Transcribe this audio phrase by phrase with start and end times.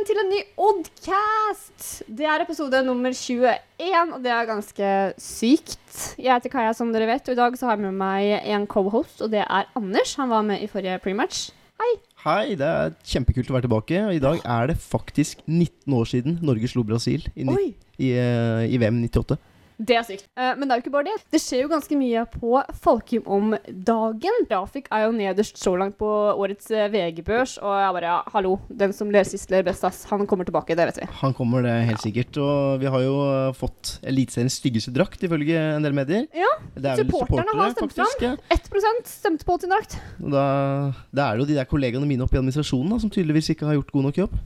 [0.00, 1.86] igjen til en ny Oddcast!
[2.08, 3.42] Det er episode nummer 21,
[4.14, 6.14] og det er ganske sykt.
[6.16, 8.64] Jeg heter Kaja, som dere vet, og i dag så har jeg med meg en
[8.70, 10.14] co-host, og det er Anders.
[10.16, 11.50] Han var med i forrige prematch.
[11.80, 11.90] Hei.
[12.24, 14.00] Hei, det er kjempekult å være tilbake.
[14.06, 17.44] Og i dag er det faktisk 19 år siden Norge slo Brasil i,
[18.00, 19.36] i, eh, i VM 98.
[19.80, 20.26] Det er sykt.
[20.36, 21.16] Eh, men det er jo ikke bare det.
[21.32, 24.44] Det skjer jo ganske mye på Falkum om dagen.
[24.50, 28.58] Grafikk er jo nederst så langt på årets eh, VG-børs, og jeg bare ja, hallo,
[28.82, 30.02] den som ler sist, ler best, ass.
[30.12, 31.08] Han kommer tilbake, det vet vi.
[31.22, 32.36] Han kommer det helt sikkert.
[32.44, 36.28] Og vi har jo eh, fått Eliteseriens styggeste drakt, ifølge en del medier.
[36.36, 38.20] Ja, er supporterne har stemt faktisk.
[38.20, 38.38] fram.
[39.00, 39.96] 1 stemte på sin drakt.
[40.20, 40.44] Da,
[41.08, 43.68] da er det jo de der kollegaene mine oppe i administrasjonen da, som tydeligvis ikke
[43.68, 44.40] har gjort god nok jobb.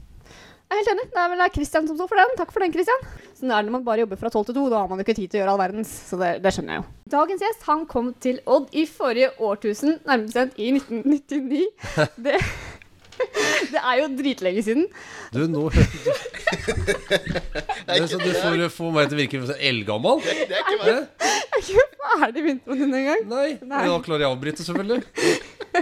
[0.65, 1.03] Jeg er helt enig.
[1.13, 2.31] Det er vel Christian som sto for den.
[2.39, 3.03] Takk for den, Christian.
[3.37, 4.63] Sånn er det når man bare jobber fra tolv til to.
[4.71, 5.91] Da har man jo ikke tid til å gjøre all verdens.
[6.09, 6.85] Så det, det skjønner jeg jo.
[7.13, 11.67] Dagens gjest han kom til Odd i forrige årtusen, nærmere bestemt i 1999.
[13.15, 13.21] Det,
[13.71, 14.87] det er jo dritlenge siden.
[15.31, 15.69] Du, nå
[17.85, 20.19] det er så Du får få meg til å virke eldgammel.
[20.25, 20.89] Det er ikke meg.
[21.23, 21.85] Jeg er ikke
[22.25, 23.23] ferdig med den engang.
[23.29, 23.47] Nei.
[23.61, 23.85] Nei.
[23.85, 24.99] Men da klarer jeg å avbryte, selvfølgelig.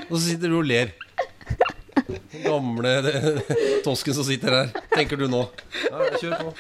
[0.04, 0.94] Og så sitter du og ler.
[2.34, 2.94] Den Gamle
[3.86, 4.72] tosken som sitter her.
[4.96, 5.44] Tenker du nå.
[5.90, 6.54] Ja, kjør på.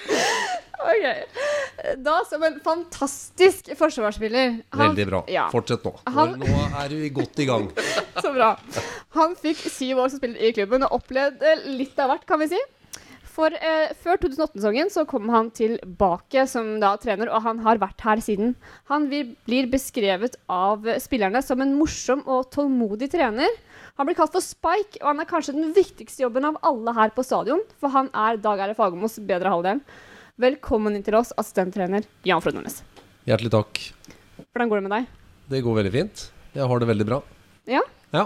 [0.83, 1.05] Ok.
[2.03, 4.59] Da som en fantastisk forsvarsspiller.
[4.75, 5.23] Han- Veldig bra.
[5.31, 5.95] Ja, Fortsett nå.
[6.05, 7.69] Nå, Han- nå er du godt i gang.
[8.23, 8.51] så bra.
[9.17, 12.51] Han fikk syv år som spiller i klubben og opplevde litt av hvert, kan vi
[12.53, 12.61] si.
[13.33, 18.03] For eh, Før 2018-sesongen så kom han tilbake som da trener, og han har vært
[18.05, 18.53] her siden.
[18.91, 23.49] Han blir beskrevet av spillerne som en morsom og tålmodig trener.
[23.99, 27.11] Han blir kalt for Spike, og han er kanskje den viktigste jobben av alle her
[27.13, 27.59] på stadion.
[27.77, 29.83] For han er Dag Erle Fagermos bedre halvdel.
[30.41, 32.79] Velkommen inn til oss, assistenttrener Jan Frode Nordnes.
[33.29, 33.81] Hjertelig takk.
[34.49, 35.11] Hvordan går det med deg?
[35.53, 36.23] Det går veldig fint.
[36.57, 37.19] Jeg har det veldig bra.
[37.69, 37.83] Ja?
[38.17, 38.23] Ja.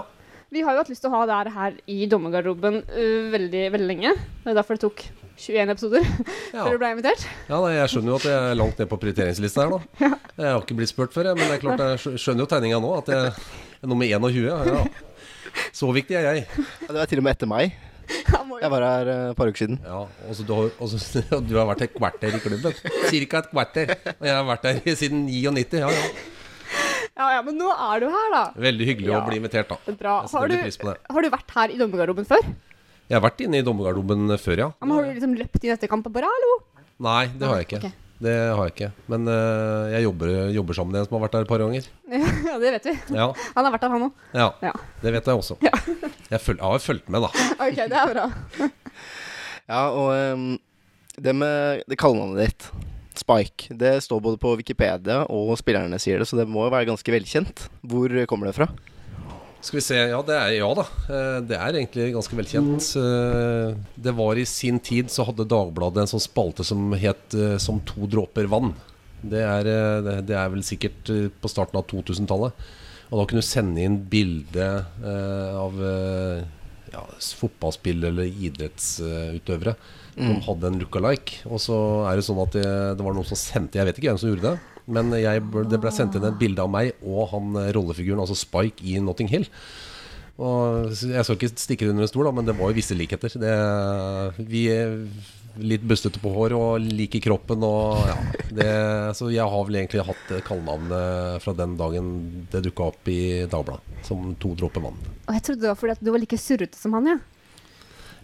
[0.48, 3.88] Vi har jo hatt lyst til å ha det her- i dommergarderoben uh, veldig, veldig
[3.90, 4.14] lenge.
[4.46, 5.02] Det er derfor det tok
[5.36, 6.00] 21 episoder
[6.56, 6.64] Ja.
[6.64, 7.26] før du ble invitert.
[7.50, 9.82] Ja, nei, Jeg skjønner jo at jeg er langt ned på prioriteringslista her nå.
[10.40, 12.78] Jeg har ikke blitt spurt før, jeg, men det er klart jeg skjønner jo tegninga
[12.80, 12.90] nå.
[13.02, 13.30] At jeg
[13.82, 14.46] er nummer 21.
[14.48, 14.84] Ja.
[15.76, 16.46] Så viktig er jeg.
[16.86, 17.76] Ja, det er til og med etter meg.
[18.58, 19.76] Jeg var her eh, et par uker siden.
[19.84, 22.74] Ja, og så du, har, og så, du har vært et kvarter i klubben.
[23.12, 23.92] Cirka et kvarter.
[24.16, 25.78] Og jeg har vært her siden 99.
[25.84, 26.08] Ja, ja.
[27.18, 28.42] Ja, ja, men nå er du her, da.
[28.62, 29.20] Veldig hyggelig Ja.
[29.20, 29.94] å bli invitert, da.
[29.98, 30.16] Bra.
[30.30, 32.44] Har du, på har du vært her i dommergarderoben før?
[33.08, 34.68] Jeg har vært inne i dommergarderoben før, ja.
[34.70, 36.58] Ja, men har du liksom løpt inn etter kamp og bare 'hallo'?
[37.02, 37.80] Nei, det har jeg ikke.
[37.88, 38.07] Ok.
[38.18, 38.88] Det har jeg ikke.
[39.12, 41.84] Men uh, jeg jobber, jobber sammen med en som har vært der et par ganger.
[42.48, 42.94] Ja, det vet vi.
[43.14, 44.24] Ja, Han har vært der, han òg.
[44.34, 44.72] ja Ja.
[45.04, 45.58] det vet jeg også.
[46.32, 47.28] Jeg, føl, jeg har fulgt med, da.
[47.64, 48.24] OK, det er bra.
[49.68, 50.58] Ja, og um,
[51.16, 52.66] det med det kallenavnet ditt,
[53.18, 56.86] Spike, det står både på Wikipedia og spillerne sier det, så det må jo være
[56.90, 57.64] ganske velkjent.
[57.88, 58.68] Hvor kommer det fra?
[59.60, 60.84] Skal vi se, ja det er ja da.
[61.10, 62.84] Eh, Det er egentlig ganske velkjent.
[62.94, 63.80] Mm.
[64.06, 67.80] Det var i sin tid så hadde Dagbladet en sånn spalte som het eh, 'Som
[67.84, 68.74] to dråper vann'.
[69.22, 69.64] Det er,
[70.22, 71.10] det- er vel sikkert
[71.42, 72.52] på starten av 2000-tallet.
[73.10, 75.72] Og da kunne du sende inn bilde av
[76.92, 79.74] ja, s- fotballspill eller idrettsutøvere
[80.16, 81.44] som hadde en lookalike.
[81.50, 82.64] Og så er det sånn at det,
[82.96, 84.58] det var noen som sendte Jeg vet ikke hvem som gjorde det.
[84.88, 88.38] Men jeg, det ble sendt inn et bilde av meg og han eh, rollefiguren, altså
[88.38, 89.48] Spike i Notting Hill.
[90.38, 92.94] Og Jeg skal ikke stikke det under en stol, da, men det var jo visse
[92.94, 93.32] likheter.
[93.42, 93.54] Det,
[94.46, 94.94] vi er
[95.58, 98.18] litt bustete på hår og lik i kroppen og ja.
[98.54, 98.68] Det,
[99.18, 102.12] så jeg har vel egentlig hatt kallenavnet fra den dagen
[102.52, 105.00] det dukka opp i Dagbladet, som to dråper vann.
[105.26, 107.18] Og jeg trodde det var fordi at du var like surrete som han, ja.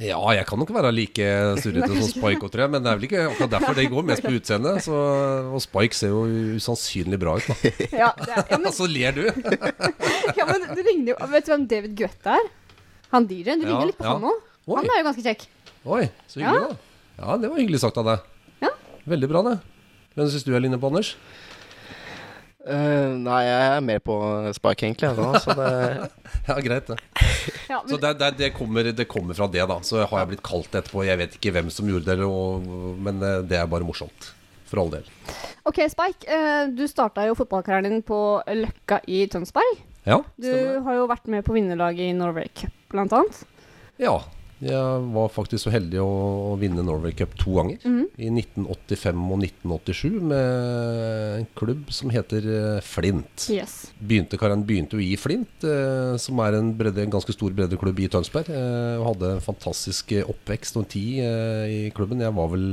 [0.03, 1.27] Ja, jeg kan nok være like
[1.63, 4.25] surrete som Spike tror jeg, men det er vel ikke akkurat derfor det går mest
[4.25, 4.89] på utseendet.
[4.91, 6.25] Og Spike ser jo
[6.59, 7.73] usannsynlig bra ut, da.
[8.03, 9.23] Ja, er, ja, men, Så ler du.
[10.39, 12.51] ja, men du ligner jo Vet du hvem David Guetta er?
[13.15, 13.63] Han DJ-en.
[13.63, 14.17] Du Ja, ligner litt på ja.
[14.17, 14.51] han òg.
[14.75, 15.47] Han er jo ganske kjekk.
[15.85, 17.01] Oi, så hyggelig, da.
[17.21, 18.29] Ja, det var hyggelig sagt av deg.
[18.65, 18.73] Ja.
[19.15, 19.57] Veldig bra, det.
[20.17, 21.15] Hvem syns du er ligner på, Anders?
[22.65, 24.17] Uh, nei, jeg er mer på
[24.57, 25.11] Spike, egentlig.
[25.13, 26.09] Altså, så det,
[26.49, 26.97] Ja, greit, det.
[27.73, 29.79] Ja, Så det, det, det, kommer, det kommer fra det, da.
[29.87, 31.05] Så har jeg blitt kalt etterpå.
[31.07, 32.67] Jeg vet ikke hvem som gjorde det, og,
[33.05, 34.31] men eh, det er bare morsomt.
[34.69, 35.05] For all del.
[35.69, 36.25] OK, Spike.
[36.27, 38.19] eh, du starta jo fotballkarrieren din på
[38.49, 39.77] Løkka i Tønsberg.
[40.05, 40.51] Ja, Du
[40.85, 43.39] har jo vært med på vinnerlaget i Norway Cup, blant annet.
[44.01, 44.19] Ja.
[44.65, 46.09] Jeg var faktisk så heldig å,
[46.49, 47.83] å vinne Norway Cup to ganger.
[47.85, 48.07] Mm.
[48.17, 53.47] I 1985 og 1987 med en klubb som heter eh, Flint.
[53.53, 53.77] Yes.
[54.01, 58.01] Begynte, karrieren begynte jo i Flint, eh, som er en, bredde, en ganske stor breddeklubb
[58.01, 58.49] i Tønsberg.
[58.49, 62.25] Eh, og hadde en fantastisk eh, oppvekst og en tid eh, i klubben.
[62.25, 62.69] Jeg var vel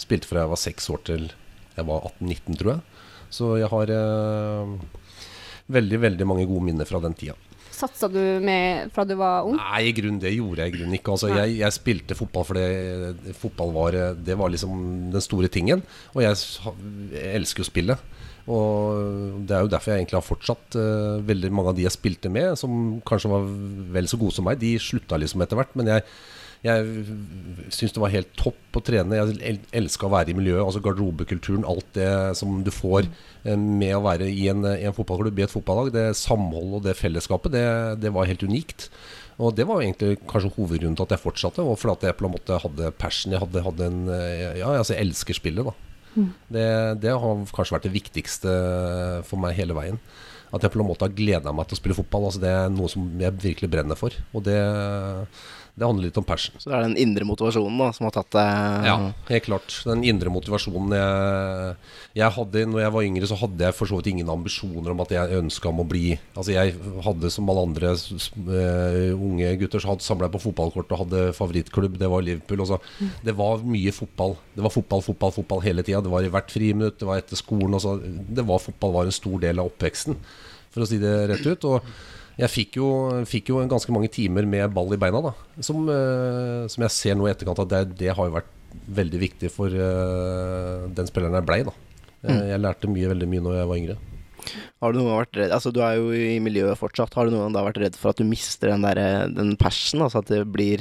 [0.00, 1.30] spilte fra jeg var seks år til
[1.76, 3.06] jeg var 18-19, tror jeg.
[3.30, 4.74] Så jeg har eh,
[5.70, 7.36] veldig, veldig mange gode minner fra den tida.
[7.80, 9.58] Satsa du med fra du var ung?
[9.58, 11.16] Nei, i grunn, det gjorde jeg i grunnen ikke.
[11.16, 15.84] Altså, jeg, jeg spilte fotball fordi fotball var, det var liksom den store tingen.
[16.14, 16.40] Og jeg,
[17.16, 18.10] jeg elsker jo spillet.
[18.50, 21.94] Og det er jo derfor jeg egentlig har fortsatt Uh, veldig mange av de jeg
[21.94, 23.46] spilte med, som kanskje var
[23.94, 25.72] vel så gode som meg, de slutta liksom etter hvert.
[25.78, 26.04] Men jeg,
[26.60, 27.04] jeg
[27.72, 29.16] syns det var helt topp å trene.
[29.16, 30.60] Jeg el elska å være i miljøet.
[30.66, 34.96] Altså garderobekulturen, alt det som du får eh, med å være i en, i en
[34.96, 35.92] fotballklubb, i et fotballag.
[35.94, 37.64] Det samholdet og det fellesskapet, det,
[38.04, 38.90] det var helt unikt.
[39.40, 41.64] Og det var egentlig kanskje hovedgrunnen til at jeg fortsatte.
[41.64, 43.32] Og fordi at jeg på en måte hadde passion.
[43.32, 45.76] Jeg hadde, hadde en eh, Ja, altså jeg elsker spillet, da.
[46.50, 46.66] Det,
[47.06, 48.52] det har kanskje vært det viktigste
[49.28, 50.00] for meg hele veien.
[50.50, 52.26] At jeg på en måte har gleda meg til å spille fotball.
[52.28, 54.16] Altså det er noe som jeg virkelig brenner for.
[54.34, 54.58] Og det,
[55.80, 56.60] det handler litt om passion.
[56.60, 58.96] Så det er den indre motivasjonen da, som har tatt deg Ja,
[59.30, 59.76] helt klart.
[59.88, 61.70] Den indre motivasjonen jeg,
[62.20, 65.00] jeg hadde Når jeg var yngre, så hadde jeg for så vidt ingen ambisjoner om
[65.06, 69.80] at jeg ønska om å bli Altså Jeg hadde som alle andre eh, unge gutter
[69.80, 71.96] så samla jeg på fotballkort og hadde favorittklubb.
[72.00, 72.66] Det var Liverpool.
[72.66, 72.80] Også.
[73.24, 74.36] det var mye fotball.
[74.52, 76.04] Det var fotball, fotball, fotball hele tida.
[76.04, 77.80] Det var i hvert friminutt, det var etter skolen.
[77.80, 77.96] Også.
[78.04, 80.18] det var Fotball var en stor del av oppveksten,
[80.74, 81.70] for å si det rett ut.
[81.72, 81.92] Og
[82.38, 82.86] jeg fikk jo,
[83.28, 85.32] fikk jo ganske mange timer med ball i beina, da.
[85.60, 88.50] Som, eh, som jeg ser nå i etterkant at det, det har jo vært
[89.00, 91.74] veldig viktig for eh, den spilleren jeg blei, da.
[92.22, 93.98] Eh, Jeg lærte mye, veldig mye når jeg var yngre.
[94.80, 97.12] Har du noen gang vært redd Altså Du er jo i miljøet fortsatt.
[97.12, 100.00] Har du noen gang da vært redd for at du mister den, der, den passion?
[100.00, 100.80] Altså at det blir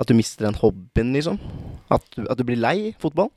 [0.00, 1.36] At du mister den hobbyen, liksom?
[1.92, 3.28] At at du blir lei fotball?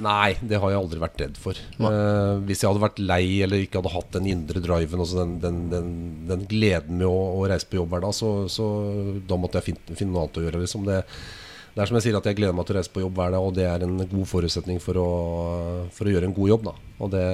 [0.00, 1.58] Nei, det har jeg aldri vært redd for.
[1.80, 5.36] Uh, hvis jeg hadde vært lei eller ikke hadde hatt den indre driven, altså den,
[5.42, 5.92] den, den,
[6.30, 8.66] den gleden med å, å reise på jobb hver dag, så, så
[9.28, 10.62] da måtte jeg finne, finne noe annet å gjøre.
[10.64, 10.88] Liksom.
[10.88, 11.00] Det,
[11.70, 13.34] det er som jeg sier, at jeg gleder meg til å reise på jobb hver
[13.34, 15.10] dag, og det er en god forutsetning for å,
[15.94, 16.64] for å gjøre en god jobb.
[16.66, 16.74] Da.
[16.98, 17.26] Og, det,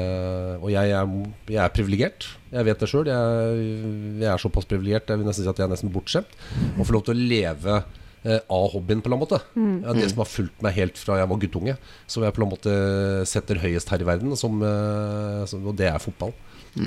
[0.60, 1.14] og jeg er,
[1.54, 2.26] jeg er privilegert.
[2.52, 3.08] Jeg vet det sjøl.
[3.08, 3.62] Jeg,
[4.20, 6.36] jeg er såpass privilegert, jeg vil nesten si at jeg er nesten bortskjemt.
[6.76, 7.78] Å få lov til å leve
[8.26, 9.40] av hobbyen, på en måte.
[9.54, 11.76] Ja, det som har fulgt meg helt fra jeg var guttunge.
[12.10, 12.74] Som jeg på en måte
[13.28, 16.34] setter høyest her i verden, som, eh, som, og det er fotball.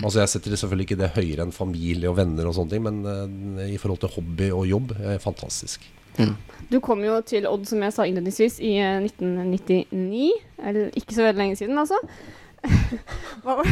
[0.03, 2.99] Altså Jeg setter selvfølgelig ikke det høyere enn familie og venner, og sånne ting men
[3.09, 5.87] eh, i forhold til hobby og jobb, er fantastisk.
[6.69, 10.29] Du kom jo til Odd, som jeg sa innledningsvis, i eh, 1999.
[10.69, 11.97] Eller ikke så veldig lenge siden, altså.
[13.43, 13.69] Hva var,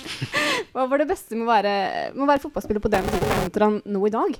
[0.74, 1.74] hva var det beste med å være,
[2.12, 4.36] med å være fotballspiller på den tiden kontra nå i dag?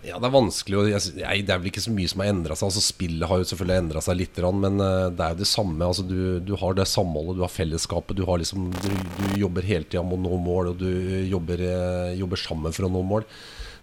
[0.00, 2.70] Ja, det er vanskelig å Det er vel ikke så mye som har endra seg.
[2.70, 5.84] Altså Spillet har jo selvfølgelig endra seg litt, men eh, det er jo det samme.
[5.84, 8.16] Altså du, du har det samholdet, du har fellesskapet.
[8.16, 8.88] Du, har liksom, du,
[9.18, 10.88] du jobber hele tida med å nå mål, og du
[11.28, 13.28] jobber, eh, jobber sammen for å nå mål.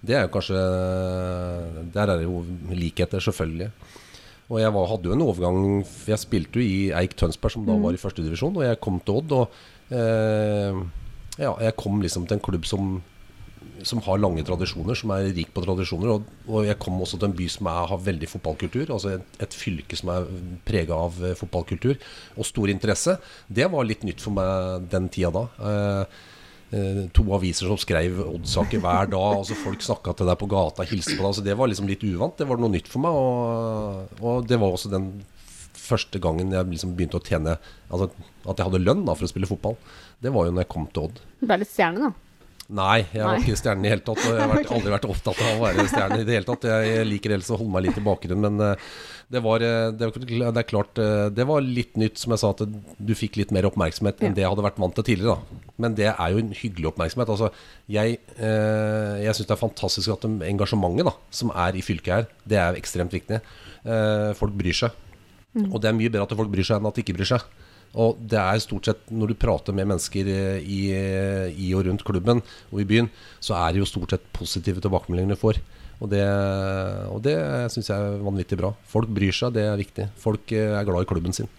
[0.07, 0.57] Det er jo kanskje
[1.93, 2.41] Der er det jo
[2.73, 3.69] likheter, selvfølgelig.
[4.47, 5.57] Og jeg var, hadde jo en overgang
[6.07, 9.21] Jeg spilte jo i Eik Tønsberg, som da var i førstedivisjon, og jeg kom til
[9.21, 9.37] Odd.
[9.37, 10.81] Og eh,
[11.37, 12.97] ja, jeg kom liksom til en klubb som
[13.85, 16.13] som har lange tradisjoner, som er rik på tradisjoner.
[16.15, 18.87] Og, og jeg kom også til en by som er, har veldig fotballkultur.
[18.93, 20.31] Altså et, et fylke som er
[20.67, 23.17] prega av eh, fotballkultur og stor interesse.
[23.47, 25.45] Det var litt nytt for meg den tida da.
[25.69, 26.19] Eh,
[26.79, 29.39] eh, to aviser som skrev Odd-saker hver dag.
[29.43, 31.31] Altså Folk snakka til deg på gata, hilste på deg.
[31.31, 32.37] Altså det var liksom litt uvant.
[32.39, 33.17] Det var noe nytt for meg.
[33.17, 35.11] Og, og det var også den
[35.87, 37.53] første gangen jeg liksom begynte å tjene
[37.87, 38.09] Altså
[38.43, 39.77] at jeg hadde lønn da for å spille fotball.
[40.23, 41.21] Det var jo når jeg kom til Odd.
[41.39, 42.26] Du ble litt stjerne, da.
[42.67, 44.19] Nei, jeg var ikke stjerne i det hele tatt.
[44.27, 46.65] Og jeg har vært, aldri vært opptatt av å være stjerne i det hele tatt.
[46.67, 48.89] Jeg liker helst å holde meg litt i bakgrunnen, men eh,
[49.31, 52.41] det var eh, det, var- det er klart eh, Det var litt nytt, som jeg
[52.43, 52.65] sa, at
[52.99, 55.37] du fikk litt mer oppmerksomhet enn det jeg hadde vært vant til tidligere.
[55.39, 57.31] da Men det er jo en hyggelig oppmerksomhet.
[57.37, 57.51] Altså,
[57.87, 62.27] jeg jeg syns det er fantastisk at de- engasjementet da som er i fylket her,
[62.47, 63.39] det er ekstremt viktig.
[64.35, 64.91] Folk bryr seg.
[65.71, 67.47] Og det er mye bedre at folk bryr seg enn at de ikke bryr seg.
[67.95, 70.81] Og det er stort sett når du prater med mennesker eh, i,
[71.53, 75.37] i og rundt klubben og i byen, så er det jo stort sett positive tilbakemeldinger
[75.37, 75.61] du får.
[75.97, 76.25] Og det,
[77.09, 77.37] og det
[77.73, 78.73] syns jeg er vanvittig bra.
[78.89, 80.11] Folk bryr seg, det er viktig.
[80.21, 81.49] Folk eh, er glad i klubben sin.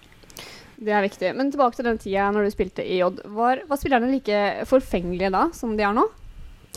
[0.78, 1.32] Det er viktig.
[1.34, 3.24] Men tilbake til den tida når du spilte i Odd.
[3.34, 6.06] Var, var spillerne like forfengelige da som de er nå?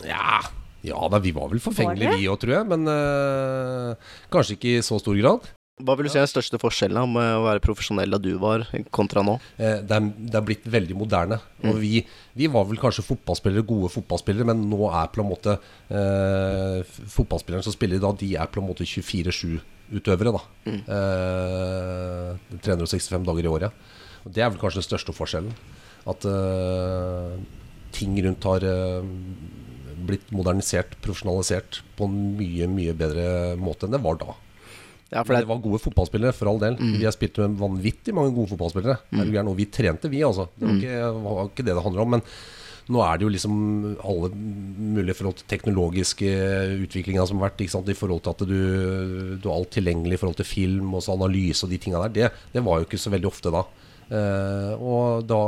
[0.08, 0.40] Ja,
[0.82, 2.70] ja da, vi var vel forfengelige vi òg, tror jeg.
[2.72, 5.46] Men øh, kanskje ikke i så stor grad.
[5.82, 8.64] Hva vil du si er den største forskjellen med å være profesjonell da du var,
[8.94, 9.36] kontra nå?
[9.56, 11.38] Eh, det, er, det er blitt veldig moderne.
[11.66, 12.02] Og vi,
[12.38, 15.56] vi var vel kanskje fotballspillere, gode fotballspillere, men nå er på en måte
[15.90, 20.34] eh, fotballspillerne som spiller i dag, de er på en måte 24-7-utøvere.
[20.38, 20.42] da
[20.76, 23.82] eh, 365 dager i året.
[24.22, 25.54] Og Det er vel kanskje den største forskjellen.
[26.08, 27.34] At eh,
[27.94, 29.10] ting rundt har eh,
[30.02, 33.26] blitt modernisert, profesjonalisert på en mye, mye bedre
[33.60, 34.34] måte enn det var da.
[35.12, 36.78] Ja, for det det var gode fotballspillere, for all del.
[36.80, 38.98] Vi har spilt med vanvittig mange gode fotballspillere.
[39.12, 39.52] Er gæren?
[39.52, 40.48] Og vi trente, vi, altså.
[40.56, 42.18] Det var ikke, var ikke det det handler om.
[42.18, 42.26] Men
[42.90, 43.58] Nå er det jo liksom
[44.02, 46.30] alle mulige forhold til teknologiske
[46.82, 47.62] utviklinga som har vært.
[47.62, 48.56] I forhold til at du,
[49.38, 52.16] du er alt tilgjengelig i forhold til film og analyse og de tinga der.
[52.16, 53.62] Det, det var jo ikke så veldig ofte da.
[54.12, 55.38] Eh, og da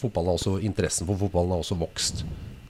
[0.00, 2.24] fotballen har også, interessen for fotballen har også vokst.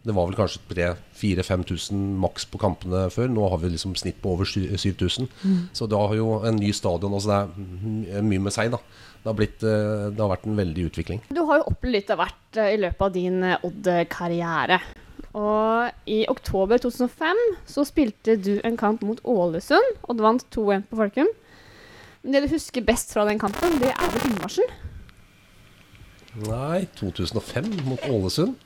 [0.08, 3.28] Det var vel kanskje 3000-4000-5000 maks på kampene før.
[3.28, 5.28] Nå har vi liksom snitt på over 7000.
[5.76, 8.80] Så da har jo en ny stadion også, Det er mye med seg, da.
[9.18, 11.20] Det har, blitt, eh, det har vært en veldig utvikling.
[11.34, 14.78] Du har jo opplevd litt av hvert eh, i løpet av din eh, Odd-karriere.
[15.36, 21.00] Og i oktober 2005 så spilte du en kamp mot Ålesund, Odd vant 2-1 på
[21.02, 21.28] Folkum.
[22.22, 24.72] Men det du husker best fra den kampen, det er vel innmarsjen?
[26.46, 28.56] Nei, 2005 mot Ålesund?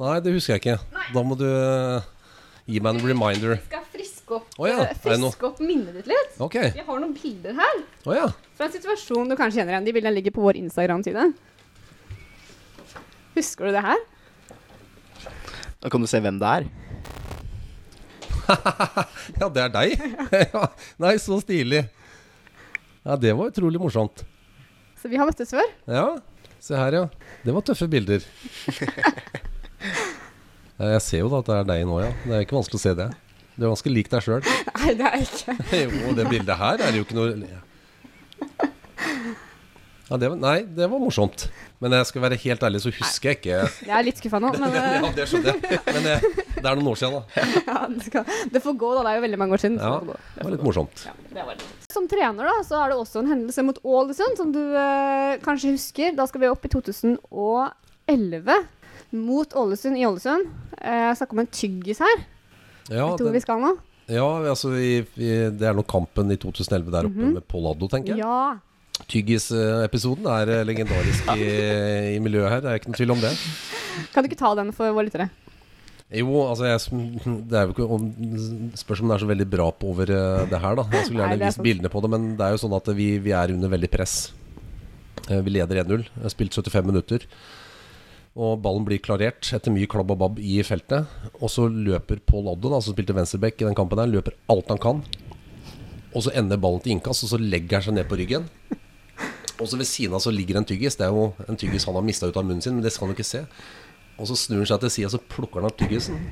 [0.00, 1.02] Nei, det husker jeg ikke.
[1.12, 2.06] Da må du eh,
[2.70, 3.58] gi meg en reminder.
[3.58, 6.38] Vi Skal friske opp, oh, ja, eh, friske opp minnet ditt litt.
[6.40, 6.70] Okay.
[6.72, 8.30] Jeg har noen bilder her oh, ja.
[8.56, 9.88] fra en situasjon du kanskje kjenner igjen.
[9.90, 11.26] De bildene ligger på vår Instagram-side.
[13.36, 14.00] Husker du det her?
[15.80, 16.70] Da kan du se hvem det er.
[19.40, 20.00] Ja, det er deg?
[20.54, 20.64] ja.
[21.00, 21.84] Nei, så stilig.
[23.04, 24.24] Ja, det var utrolig morsomt.
[25.00, 25.68] Så vi har møttes før.
[25.86, 26.08] Ja,
[26.60, 27.06] se her, ja.
[27.44, 28.24] Det var tøffe bilder.
[30.80, 32.12] Jeg ser jo da at det er deg nå, ja.
[32.24, 33.10] Det er ikke vanskelig å se det.
[33.56, 34.46] Du er ganske lik deg sjøl.
[34.80, 35.56] Nei, det er jeg ikke.
[36.00, 37.34] Jo, det bildet her er jo ikke noe
[40.10, 41.44] ja, det var, Nei, det var morsomt.
[41.78, 44.50] Men jeg skal være helt ærlig, så husker jeg ikke Jeg er litt skuffa nå,
[44.58, 45.78] men eh, Ja, det skjønner jeg.
[45.86, 46.16] Men det,
[46.56, 47.44] det er noen år siden, da.
[47.70, 49.04] ja, det, skal, det får gå, da.
[49.04, 49.78] Det er jo veldig mange år siden.
[49.78, 51.04] så Ja, det det var litt morsomt.
[51.06, 51.86] Ja, var litt.
[51.94, 55.76] Som trener da, så er det også en hendelse mot Ålesund som du eh, kanskje
[55.76, 56.16] husker.
[56.18, 58.60] Da skal vi opp i 2011
[59.16, 60.46] mot Ålesund i Ålesund.
[60.80, 62.22] Eh, Jeg snakker om en tyggis her.
[62.90, 63.76] Ja, jeg tror den, vi skal nå?
[64.10, 67.86] ja altså i, i, det er nok kampen i 2011 der oppe med Paul Addo,
[67.92, 68.24] tenker jeg.
[68.24, 68.58] Ja.
[69.10, 71.46] Tyggis-episoden er eh, legendarisk i,
[72.16, 73.30] i miljøet her, det er ikke noe tvil om det.
[74.14, 75.28] Kan du ikke ta den for våre lyttere?
[76.10, 77.04] Jo, altså jeg,
[77.46, 78.08] det er jo ikke om,
[78.74, 80.88] Spørs om det er så veldig bra på over eh, det her, da.
[80.90, 83.12] Jeg skulle gjerne er vist bildene på det, men det er jo sånn at vi,
[83.22, 84.16] vi er under veldig press.
[85.30, 86.02] Vi leder 1-0.
[86.10, 87.28] Jeg har spilt 75 minutter.
[88.38, 91.08] Og ballen blir klarert etter mye klabb og babb i feltet.
[91.40, 94.78] Og så løper Paul Oddo, som spilte venstreback i den kampen, der, løper alt han
[94.82, 95.02] kan.
[96.14, 98.46] Og så ender ballen til innkast, og så legger han seg ned på ryggen.
[99.60, 100.96] Og så ved siden av så ligger en tyggis.
[100.96, 103.08] Det er jo en tyggis han har mista ut av munnen sin, men det skal
[103.08, 103.42] han jo ikke se.
[104.16, 106.22] Og så snur han seg til sida, så plukker han opp tyggisen.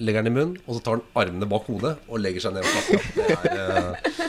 [0.00, 2.64] Legger den i munnen, og så tar han armene bak hodet og legger seg ned.
[3.14, 4.20] Det er, eh,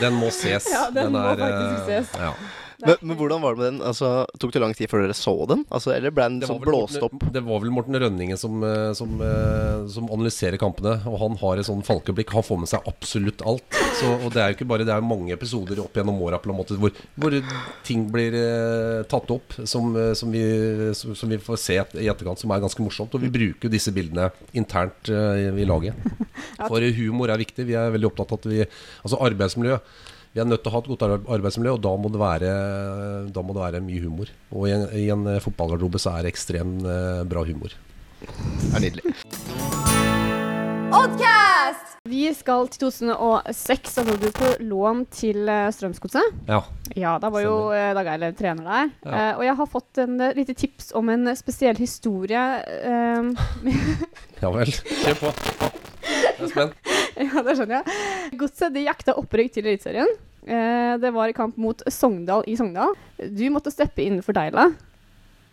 [0.00, 0.66] Den må ses.
[0.72, 2.12] Ja, den må er, faktisk eh, ses.
[2.18, 2.32] Ja.
[2.78, 3.78] Men, men hvordan var det med den?
[3.82, 4.08] Altså,
[4.38, 5.64] Tok det lang tid før dere så den?
[5.74, 7.16] Altså, eller ble den Det sånn blåst opp?
[7.34, 10.94] Det var vel Morten Rønningen som, eh, som, eh, som analyserer kampene.
[11.10, 12.30] Og han har et sånn falkeblikk.
[12.36, 13.80] Han får med seg absolutt alt.
[13.98, 16.52] Så, og det er jo ikke bare Det er mange episoder opp gjennom åra på
[16.52, 17.34] en måte hvor, hvor
[17.88, 20.44] ting blir eh, tatt opp som, som, vi,
[20.94, 23.16] som, som vi får se i etterkant, som er ganske morsomt.
[23.18, 25.98] Og vi bruker disse bildene internt eh, i laget.
[26.68, 27.66] For humor er viktig.
[27.66, 28.62] Vi er veldig opptatt av at vi
[29.02, 29.80] Altså arbeidsmiljø.
[30.38, 31.00] Vi er nødt til å ha et godt
[31.34, 32.50] arbeidsmiljø, og da må det være,
[33.34, 34.28] da må det være mye humor.
[34.54, 37.74] Og i en, i en eh, fotballgarderobe så er det ekstremt eh, bra humor.
[38.22, 39.02] Det er nydelig.
[40.94, 41.96] Oddcast!
[42.06, 43.96] Vi skal til 2006.
[43.96, 46.38] Da var du på lån til uh, Strømsgodset.
[46.46, 46.62] Ja.
[46.94, 47.56] Ja, da var jo
[47.98, 48.94] Dag Eilev trener der.
[49.02, 49.10] Ja.
[49.10, 52.46] Uh, og jeg har fått en uh, lite tips om en spesiell historie.
[52.88, 53.34] Uh,
[54.38, 54.70] ja vel.
[54.70, 55.34] Kjør på.
[56.08, 56.90] Jeg er spent.
[57.26, 58.38] ja, det skjønner jeg.
[58.40, 60.10] Godset de jakta opprykk til Eliteserien.
[60.48, 62.94] Eh, det var i kamp mot Sogndal i Sogndal.
[63.18, 64.68] Du måtte steppe inn for Deila.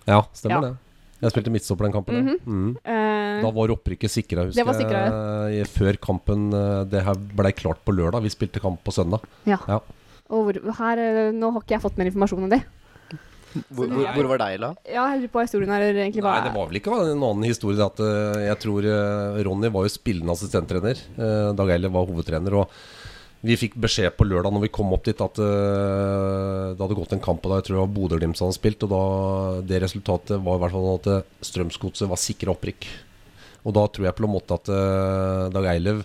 [0.08, 0.62] Ja, stemmer Ja.
[0.70, 0.76] det.
[1.24, 2.16] Jeg spilte midtstopper den kampen.
[2.28, 2.34] ja.
[2.46, 2.72] mm.
[2.86, 5.68] Uh, Da var opprykket sikra, husker Det var jeg.
[5.72, 8.22] Før kampen eh, Det her blei klart på lørdag.
[8.22, 9.24] Vi spilte kamp på søndag.
[9.48, 9.58] ja.
[9.68, 9.80] Ja.
[10.30, 12.64] Og hvor, her, eh, nå har ikke jeg fått mer informasjon om det.
[13.70, 14.70] Hvor, hvor, hvor var Deila?
[14.84, 17.80] Ja, jeg lurer på historien her egentlig Nei, det var vel ikke en annen historie.
[17.86, 21.00] At, eh, jeg tror eh, Ronny var jo spillende assistenttrener.
[21.16, 22.58] eh, Dag Eiler var hovedtrener.
[22.60, 27.12] Og vi fikk beskjed på lørdag når vi kom opp dit at det hadde gått
[27.14, 28.86] en kamp, og da jeg tror det var Bodø-Glimt som hadde spilt.
[28.88, 29.02] Og da
[29.70, 31.10] det resultatet var i hvert fall at
[31.46, 32.88] Strømsgodset var sikra opprykk.
[33.70, 34.72] Og da tror jeg på en måte at
[35.54, 36.02] Dag Eilev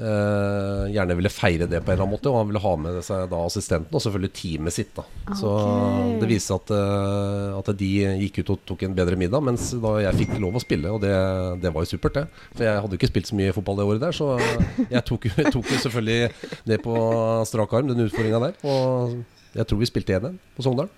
[0.00, 2.30] eh, gjerne ville feire det på en eller annen måte.
[2.30, 4.94] Og han ville ha med seg da assistenten og selvfølgelig teamet sitt.
[4.96, 5.52] da Så
[6.20, 7.90] det viste seg at, eh, at de
[8.24, 10.94] gikk ut og tok en bedre middag, mens da jeg fikk lov å spille.
[10.94, 11.12] Og det,
[11.62, 12.26] det var jo supert, det.
[12.54, 14.32] For jeg hadde jo ikke spilt så mye fotball det året der, så
[14.86, 16.96] jeg tok, jeg tok jo selvfølgelig det på
[17.50, 18.58] strak arm, den utfordringa der.
[18.64, 19.20] Og
[19.56, 20.90] jeg tror vi spilte 1-1 på Sogndal.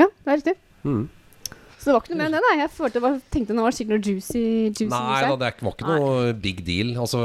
[0.00, 0.56] Ja, det er riktig.
[0.84, 1.04] Mm.
[1.84, 2.52] Så det var ikke noe mer enn det, nei.
[2.62, 5.50] Jeg følte det var, tenkte nå var det sikkert noe juicy, juicy Nei da, det
[5.60, 6.94] var ikke noe big deal.
[6.96, 7.18] Altså,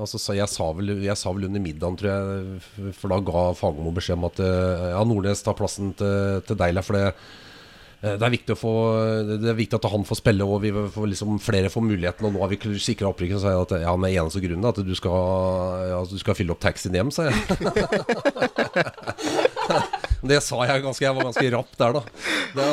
[0.00, 3.92] altså jeg, sa vel, jeg sa vel under middagen, tror jeg, for da ga Fagermo
[3.92, 6.80] beskjed om at eh, ja, Nordnes tar plassen til, til Deila.
[6.86, 7.12] For det,
[8.00, 8.72] eh, det er, få,
[9.34, 12.24] det er viktig at han får spille, og vi får liksom flere får muligheten.
[12.24, 13.36] Og nå har vi sikra opprykket.
[13.36, 15.20] Så sa jeg at ja, med eneste grunnen at du skal,
[15.92, 17.36] ja, du skal fylle opp taxien hjem, sa jeg.
[20.22, 22.02] det sa jeg ganske Jeg var ganske rapp der, da.
[22.58, 22.64] Det,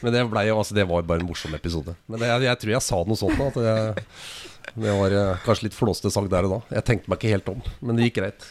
[0.00, 1.94] men det, ble, jo altså, det var bare en morsom episode.
[2.10, 3.38] Men det, jeg, jeg, tror jeg sa noe sånt.
[3.38, 3.76] Da, at jeg,
[4.80, 6.60] det var eh, kanskje litt flåste sagt der og da.
[6.78, 8.42] Jeg tenkte meg ikke helt om, men det gikk greit.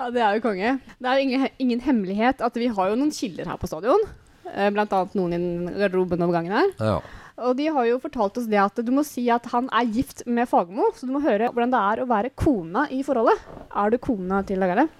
[0.00, 0.70] Ja, Det er jo konge.
[0.96, 4.02] Det er ingen, ingen hemmelighet at vi har jo noen kilder her på stadion.
[4.50, 5.40] Eh, blant annet noen i
[5.82, 6.70] garderoben om gangen her.
[6.80, 7.00] Ja.
[7.40, 10.24] Og de har jo fortalt oss det at du må si at han er gift
[10.28, 13.40] med Fagermo, så du må høre hvordan det er å være kona i forholdet.
[13.72, 14.98] Er du kona til Dag Eilif?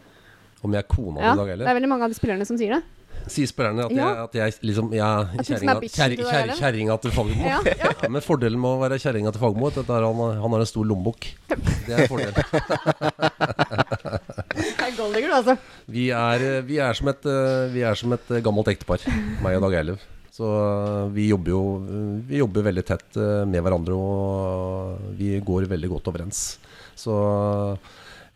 [0.61, 2.59] Om jeg er kona Ja, i dag, det er veldig mange av de spillerne som
[2.61, 2.83] sier det.
[3.31, 4.09] Sier spillerne at, Ja.
[4.09, 7.45] jeg, at jeg liksom jeg, er kjerringa til til Fagermo.
[7.45, 8.09] Ja, ja.
[8.09, 10.85] Men fordelen med å være kjerringa til Fagermo er at han, han har en stor
[10.89, 11.29] lommebok.
[11.49, 12.33] Det er en fordel.
[14.61, 15.57] Det er golddigger, du, altså.
[15.89, 19.05] Vi er, eh, vi er, som, et, eh, vi er som et eh, gammelt ektepar,
[19.45, 20.03] meg og Dag Eilev.
[20.41, 21.63] Så eh, vi jobber jo
[22.31, 26.41] Vi jobber veldig tett eh, med hverandre, og vi går veldig godt overens.
[26.97, 27.13] Så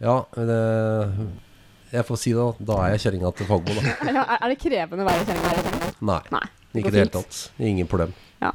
[0.05, 0.59] ja det,
[1.95, 2.67] Jeg får si det, da.
[2.75, 3.95] Da er jeg kjerringa til Fagmo, da.
[4.37, 5.93] Er- det krevende å være kjerringa?
[6.11, 6.21] Nei.
[6.35, 6.45] Nei.
[6.75, 7.41] Ikke i det hele tatt.
[7.63, 8.13] Ingen problem.
[8.43, 8.51] Ja.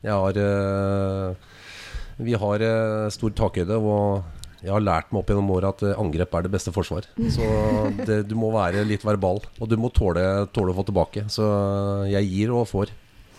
[0.00, 1.54] Jeg har eh,
[2.24, 4.24] Vi har eh, stor takhøyde, og
[4.62, 7.06] jeg har lært meg opp gjennom året at eh, angrep er det beste forsvar.
[7.34, 7.44] Så
[8.04, 10.24] det, du må være litt verbal, og du må tåle,
[10.54, 11.26] tåle å få tilbake.
[11.30, 11.46] Så
[12.10, 12.90] jeg gir og får.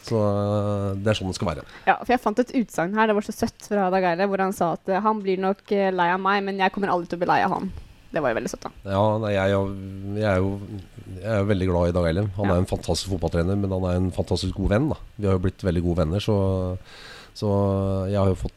[0.10, 1.66] Så eh, det er sånn det skal være.
[1.90, 4.42] Ja, for jeg fant et utsagn her, det var så søtt fra Dag Eile, hvor
[4.46, 7.20] han sa at eh, han blir nok lei av meg, men jeg kommer aldri til
[7.20, 7.70] å bli lei av han.
[8.10, 8.72] Det var jo veldig søtt, da.
[8.90, 9.52] Ja, nei, jeg,
[10.18, 10.48] jeg, er jo,
[11.20, 12.32] jeg er jo veldig glad i Dag Eilem.
[12.40, 12.56] Han Ja.
[12.56, 14.88] er en fantastisk fotballtrener, men han er en fantastisk god venn.
[14.90, 14.98] Da.
[15.20, 16.38] Vi har jo blitt veldig gode venner, så,
[17.38, 17.52] så
[18.10, 18.56] jeg har jo fått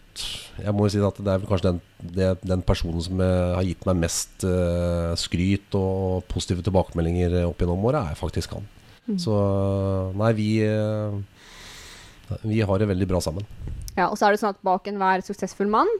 [0.60, 1.80] Jeg må jo si at det er kanskje den,
[2.16, 7.62] det, den personen som eh, har gitt meg mest uh, skryt og positive tilbakemeldinger opp
[7.62, 8.68] gjennom året, er faktisk han.
[9.08, 9.18] Mm.
[9.18, 9.34] Så
[10.14, 11.16] nei, vi eh,
[12.46, 13.46] Vi har det veldig bra sammen.
[13.96, 15.90] Ja, Og så er det sånn at bak enhver suksessfull mann,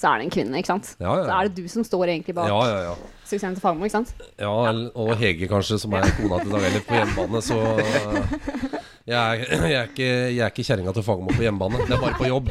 [0.00, 0.94] så er det en kvinne, ikke sant?
[0.98, 2.94] Ja, ja, Så er det du som står egentlig bak Ja, ja, ja.
[3.28, 4.14] suksessen til Fagmo, ikke sant?
[4.40, 7.42] Ja, og Hege kanskje, som er kona til Dag Eilif på hjemmebane.
[7.44, 8.78] Så eh,
[9.10, 11.82] jeg er, jeg er ikke, jeg er ikke kjerringa til Fagermo på hjemmebane.
[11.88, 12.50] Det er bare på jobb.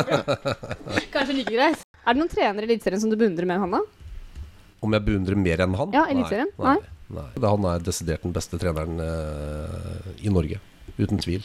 [1.14, 1.84] Kanskje like greit.
[2.00, 4.46] Er det noen trenere i Eliteserien som du beundrer mer enn han, da?
[4.80, 5.92] Om jeg beundrer mer enn han?
[5.94, 6.50] Ja, Eliteserien?
[6.58, 6.76] Nei,
[7.12, 7.48] nei, nei.
[7.52, 10.58] Han er desidert den beste treneren eh, i Norge.
[10.98, 11.44] Uten tvil.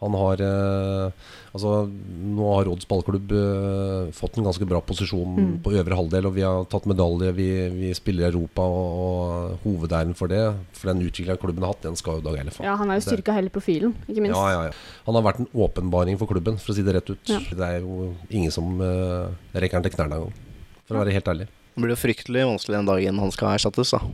[0.00, 5.48] Han har eh, Altså, nå har Odds ballklubb eh, fått en ganske bra posisjon Mm.
[5.64, 7.32] på øvre halvdel, og vi har tatt medalje.
[7.34, 10.38] Vi, vi spiller i Europa, og, og hovedæren for det,
[10.78, 12.68] for den utviklinga klubben har hatt, den skal jo Dag Eilif ha.
[12.68, 14.38] Ja, Han har jo styrka hele profilen, ikke minst.
[14.38, 15.02] Ja, ja, ja.
[15.08, 17.34] Han har vært en åpenbaring for klubben, for å si det rett ut.
[17.34, 17.40] Ja.
[17.50, 19.26] Det er jo ingen som uh,
[19.58, 20.38] rekker han til knærne engang,
[20.86, 21.50] for å være helt ærlig.
[21.74, 24.04] Det blir jo fryktelig vanskelig den dagen han skal erstattes, da.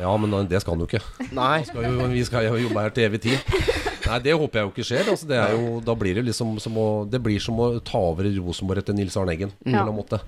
[0.00, 1.04] Ja, men det skal han jo ikke.
[1.36, 1.60] Nei.
[1.68, 3.38] Skal jo, vi skal jo jobbe her til evig tid.
[4.10, 5.08] Nei, det håper jeg jo ikke skjer.
[5.14, 8.00] Altså, det er jo, da blir det liksom som å Det blir som å ta
[8.10, 9.52] over Rosenborg etter Nils Arne Eggen.
[9.62, 9.86] På en Ja.
[9.94, 10.20] måte.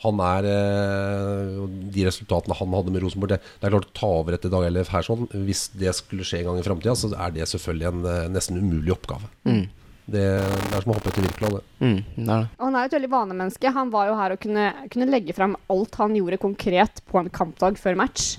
[0.00, 4.08] Han er eh, De resultatene han hadde med Rosenborg det, det er klart å ta
[4.20, 5.26] over etter Dag Eilif her sånn.
[5.46, 8.60] Hvis det skulle skje en gang i framtida, så er det selvfølgelig en eh, nesten
[8.60, 9.28] umulig oppgave.
[9.44, 9.66] Mm.
[10.10, 11.64] Det, det er som å hoppe etter Wirkola, det.
[11.84, 12.38] Mm, det det.
[12.58, 13.70] Han er jo et veldig vanemenneske.
[13.76, 17.28] Han var jo her og kunne, kunne legge fram alt han gjorde konkret på en
[17.30, 18.32] kampdag før match.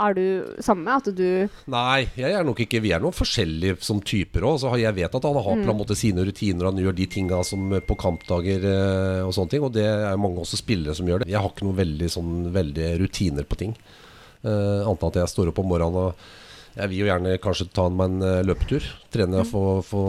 [0.00, 0.24] Er du
[0.64, 0.96] samme?
[0.96, 4.64] At du Nei, jeg er nok ikke Vi er noen forskjellige som typer òg.
[4.80, 6.70] Jeg vet at han har på en måte sine rutiner.
[6.70, 9.66] Han gjør de tinga som på kampdager eh, og sånne ting.
[9.66, 11.32] Og det er mange også spillere som gjør det.
[11.32, 13.74] Jeg har ikke noen veldig, sånn, veldig rutiner på ting.
[14.40, 16.28] Uh, annet enn at jeg står opp om morgenen og
[16.70, 18.84] jeg vil jo gjerne kanskje ta meg en eh, løpetur.
[19.12, 20.02] Trene, få, få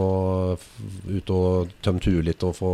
[1.10, 2.70] ut og tømt huet litt og få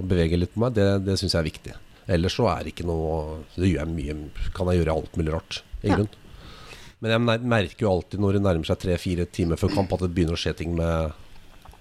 [0.00, 0.74] og bevege litt på meg.
[0.76, 1.76] Det, det syns jeg er viktig.
[2.08, 4.14] Ellers så er det ikke noe Det gjør jeg mye
[4.56, 5.96] Kan jeg gjøre alt mulig rart, i Ja.
[5.98, 6.08] grunn.
[7.00, 10.08] Men jeg merker jo alltid når det nærmer seg tre-fire timer før kamp, at det
[10.16, 11.12] begynner å skje ting med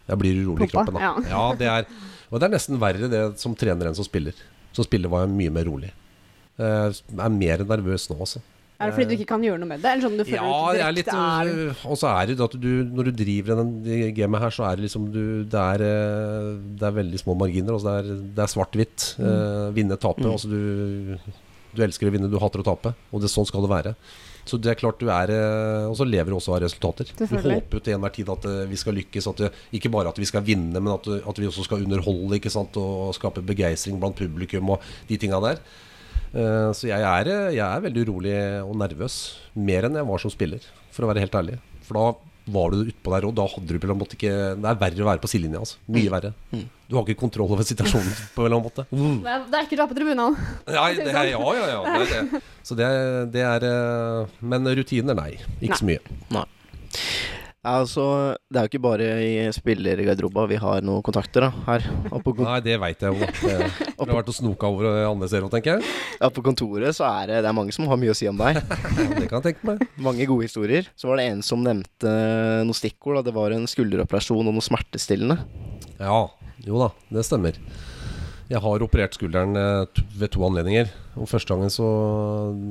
[0.08, 0.94] Jeg blir urolig i kroppen.
[1.00, 1.14] Da.
[1.30, 1.46] ja.
[1.58, 1.88] Det er,
[2.30, 4.36] og det er nesten verre det som trener enn som spiller.
[4.76, 5.90] Som spiller var jeg mye mer rolig.
[6.58, 8.40] Jeg er mer nervøs nå, altså.
[8.78, 9.90] Er det fordi du ikke kan gjøre noe med det?
[9.90, 12.58] Eller sånn du føler Ja, du ikke direkte er øh, Og så er det at
[12.62, 13.72] du Når du driver den
[14.20, 17.74] gamet her, så er det liksom du, det, er, øh, det er veldig små marginer.
[17.74, 19.08] Altså det er, det er svart-hvitt.
[19.18, 20.22] øh, vinne, tape.
[20.22, 20.30] Mm.
[20.36, 21.18] Altså du,
[21.74, 22.94] du elsker å vinne, du hater å tape.
[23.10, 23.96] Og det, sånn skal det være.
[24.48, 25.34] Så det er klart du er
[25.90, 27.10] Og så lever du også av resultater.
[27.18, 29.32] Du håper jo til enhver tid at vi skal lykkes.
[29.34, 32.40] At det, ikke bare at vi skal vinne, men at, at vi også skal underholde
[32.78, 35.66] og skape begeistring blant publikum og de tinga der.
[36.38, 39.18] Eh, Så jeg er, jeg er veldig urolig og nervøs.
[39.58, 41.58] Mer enn jeg var som spiller, for å være helt ærlig.
[41.88, 42.08] For da
[42.48, 45.04] var du utpå der og Da hadde du på en måte ikke Det er verre
[45.04, 45.60] å være på sidelinja.
[45.66, 45.80] Altså.
[45.92, 46.30] Mye verre.
[46.88, 48.86] Du har ikke kontroll over situasjonen på en eller annen måte.
[48.88, 50.46] Det er, det er ikke du er på tribunene.
[50.72, 51.82] Nei, det er, ja, ja, ja.
[51.98, 52.42] Det er det.
[52.64, 52.88] Så det,
[53.36, 55.34] det er eh, Men rutiner, nei.
[55.60, 56.00] Ikke så mye.
[56.38, 56.46] Nei.
[57.68, 58.04] Altså,
[58.48, 61.84] det er jo ikke bare i spillergarderoba vi har noen kontakter da, her.
[62.40, 63.28] Nei, det veit jeg jo.
[63.98, 65.96] Du har vært og snoka over andre steder tenker jeg.
[66.22, 68.40] ja, på kontoret så er det, det er mange som har mye å si om
[68.40, 68.62] deg.
[68.98, 69.84] Ja, det kan jeg tenke meg.
[70.02, 70.88] Mange gode historier.
[70.98, 72.12] Så var det en som nevnte
[72.64, 73.20] noen stikkord.
[73.20, 73.28] Da.
[73.28, 75.38] Det var en skulderoperasjon og noe smertestillende.
[76.00, 76.24] Ja,
[76.66, 77.58] jo da, det stemmer.
[78.48, 80.92] Jeg har operert skulderen eh, ved to anledninger.
[81.20, 81.88] Og første gangen så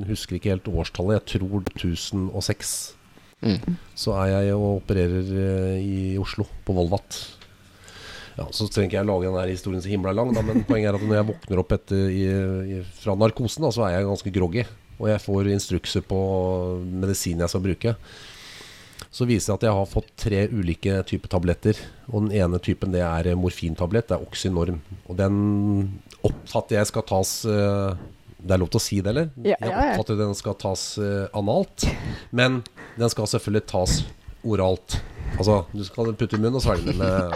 [0.09, 1.19] husker jeg ikke helt årstallet.
[1.19, 2.77] Jeg tror 1006.
[3.45, 3.77] Mm.
[3.97, 7.19] Så er jeg og opererer eh, i Oslo, på Volvat.
[8.37, 10.97] Ja, Så trenger ikke jeg lage der historien så himla lang, da, men poenget er
[10.99, 12.25] at når jeg våkner opp etter, i,
[12.77, 14.65] i, fra narkosen, da, så er jeg ganske groggy.
[14.97, 16.17] Og jeg får instrukser på
[16.85, 17.93] medisin jeg skal bruke.
[19.13, 21.79] Så viser det at jeg har fått tre ulike typer tabletter.
[22.11, 24.09] Og den ene typen det er morfintablett.
[24.09, 24.81] Det er Oxynorm.
[25.07, 25.37] Og den
[26.25, 28.05] oppfatter jeg skal tas eh,
[28.37, 29.29] Det er lov til å si det, eller?
[29.41, 31.87] Ja, Jeg ja, Jeg oppfatter den skal tas uh, analt.
[32.31, 32.59] Men
[32.97, 33.95] den skal selvfølgelig tas
[34.45, 34.99] oralt.
[35.37, 37.33] Altså, du skal putte i munnen og svelge den med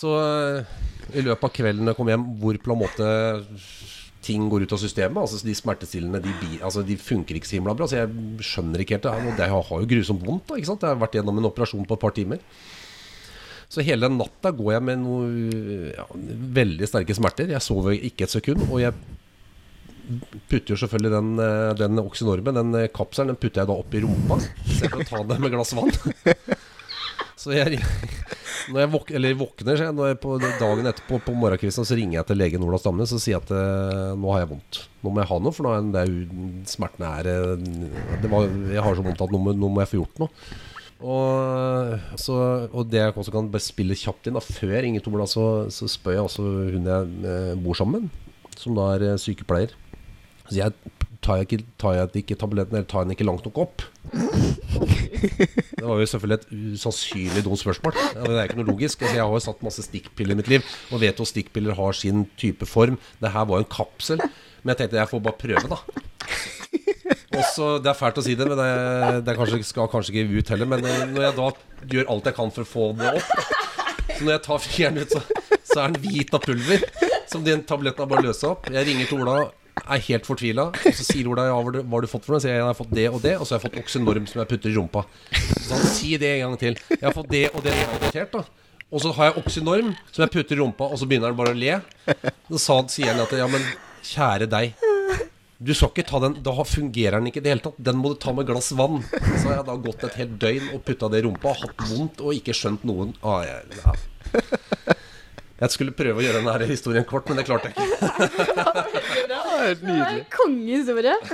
[0.00, 0.64] Så uh,
[1.14, 3.06] i løpet av kvelden jeg kom hjem, hvor på en måte
[4.26, 5.16] ting går ut av systemet.
[5.22, 7.86] Altså De smertestillende de, bi- altså, de funker ikke så himla bra.
[7.88, 9.14] Så jeg skjønner ikke helt det.
[9.32, 10.44] Og det har jo grusomt vondt.
[10.50, 10.84] da, ikke sant?
[10.84, 12.42] Jeg har vært gjennom en operasjon på et par timer.
[13.70, 16.04] Så hele natta går jeg med noe ja,
[16.58, 17.52] veldig sterke smerter.
[17.54, 18.66] Jeg sover ikke et sekund.
[18.68, 18.92] Og jeg
[20.50, 23.94] putter jo selvfølgelig den, eh, den Oxynormen, den eh, kapselen, den putter jeg da opp
[23.94, 24.40] i rumpa.
[24.66, 25.92] Så jeg kan ta den med glass vann.
[27.40, 27.78] Så jeg,
[28.68, 32.28] når jeg våk, våkner jeg, når jeg på dagen etterpå på morgenkvisten, så ringer jeg
[32.28, 34.80] til legen Ola Stamnes så sier at eh, nå har jeg vondt.
[35.00, 37.30] Nå må jeg ha noe, for nå er det er smertene er
[38.28, 40.30] var, Jeg har så vondt at nå må, nå må jeg få gjort noe.
[41.00, 42.36] Og, så,
[42.76, 45.88] og det jeg også kan bare spille kjapt inn da, Før jeg ringer så, så
[45.88, 46.44] spør jeg også
[46.74, 49.72] hun jeg bor sammen med, som da er sykepleier.
[50.50, 50.74] Så jeg
[51.20, 53.84] tar jeg ikke, tar jeg ikke tabletten, eller tar jeg den ikke langt nok opp?
[54.10, 57.96] Det var jo selvfølgelig et usannsynlig dumt spørsmål.
[58.16, 59.02] Det er ikke noe logisk.
[59.04, 61.76] Altså, jeg har jo satt masse stikkpiller i mitt liv, og vet jo at stikkpiller
[61.78, 62.98] har sin type form.
[63.20, 64.22] Det her var jo en kapsel.
[64.62, 65.78] Men jeg tenkte jeg får bare prøve, da.
[67.40, 70.50] Også, Det er fælt å si det, men det, det kanskje, skal kanskje ikke ut
[70.52, 70.68] heller.
[70.72, 71.50] Men eh, når jeg da
[71.94, 73.30] gjør alt jeg kan for å få det opp
[74.16, 75.22] Så når jeg tar fingeren ut, så,
[75.70, 76.84] så er den hvit av pulver.
[77.30, 78.68] Som den tabletten har bare løst opp.
[78.72, 79.38] Jeg ringer til Ola,
[79.88, 80.68] er helt fortvila.
[80.74, 82.40] Og så sier Ola ja, hva har du- fått for noe?
[82.42, 84.40] Så jeg jeg har fått det og det, og så har jeg fått Oxynorm som
[84.40, 85.04] jeg putter i rumpa.
[85.60, 86.74] Så han sier det en gang til.
[86.90, 87.74] Jeg har fått det og det.
[88.14, 88.44] Er da.
[88.90, 91.54] Og så har jeg Oxynorm som jeg putter i rumpa, og så begynner han bare
[91.54, 91.80] å le.
[92.50, 93.62] Så sier han at ja, men
[94.02, 94.74] kjære deg.
[95.60, 97.76] Du skal ikke ta den Da fungerer den ikke i det hele tatt.
[97.76, 99.02] Den må du ta med glass vann.
[99.12, 102.22] Så har jeg da gått et helt døgn og putta det i rumpa, hatt vondt
[102.24, 103.92] og ikke skjønt noen ah, jeg, ja.
[105.60, 107.88] Jeg skulle prøve å gjøre denne historien kort, men det klarte jeg ikke.
[109.30, 110.24] det var Helt nydelig.
[110.32, 111.16] Kongehistorie.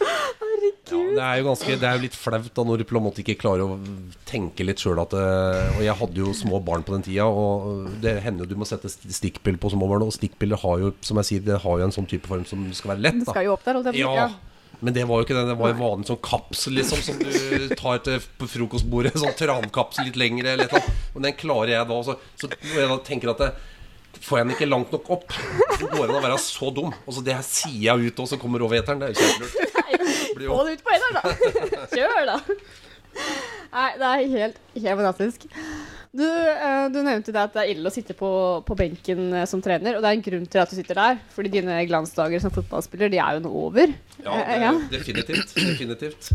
[0.00, 0.90] Herregud.
[0.90, 3.04] Ja, det er jo ganske Det er jo litt flaut da når du på en
[3.04, 3.76] måte ikke klarer å
[4.28, 7.90] tenke litt sjøl at eh, Og jeg hadde jo små barn på den tida, og
[8.02, 10.06] det hender jo du må sette stikkpill stikkpiller på små barn.
[10.06, 12.64] Og stikkpiller har jo, som jeg sier, det har jo en sånn type form som
[12.76, 13.20] skal være lett.
[13.20, 14.49] Det da skal jo opp der, holdt jeg på å si.
[14.80, 17.74] Men det var jo ikke den, Det var jo vanlig sånn kapsel liksom som du
[17.76, 19.12] tar til på frokostbordet.
[19.20, 20.94] Sånn trankapsel litt lengre eller noe.
[21.14, 21.98] Og den klarer jeg da.
[22.06, 23.50] Så, så når jeg da tenker at det,
[24.20, 25.32] Får jeg den ikke langt nok opp,
[25.78, 26.90] så går det an å være så dum.
[27.06, 28.98] Og så det her sier jeg ut, og så kommer over eteren.
[29.00, 30.50] Det er jo kjempelurt.
[30.50, 31.86] Få det ut på eneren, da.
[31.94, 32.36] Kjør, da.
[33.70, 35.46] Nei, det er helt, helt fantastisk.
[36.10, 38.28] Du, eh, du nevnte det at det er ille å sitte på,
[38.66, 41.20] på benken eh, som trener, og det er en grunn til at du sitter der.
[41.36, 43.94] Fordi dine glansdager som fotballspiller, de er jo nå over.
[44.18, 44.72] Ja, Eh, det, ja.
[44.90, 45.54] definitivt.
[45.54, 46.32] Definitivt.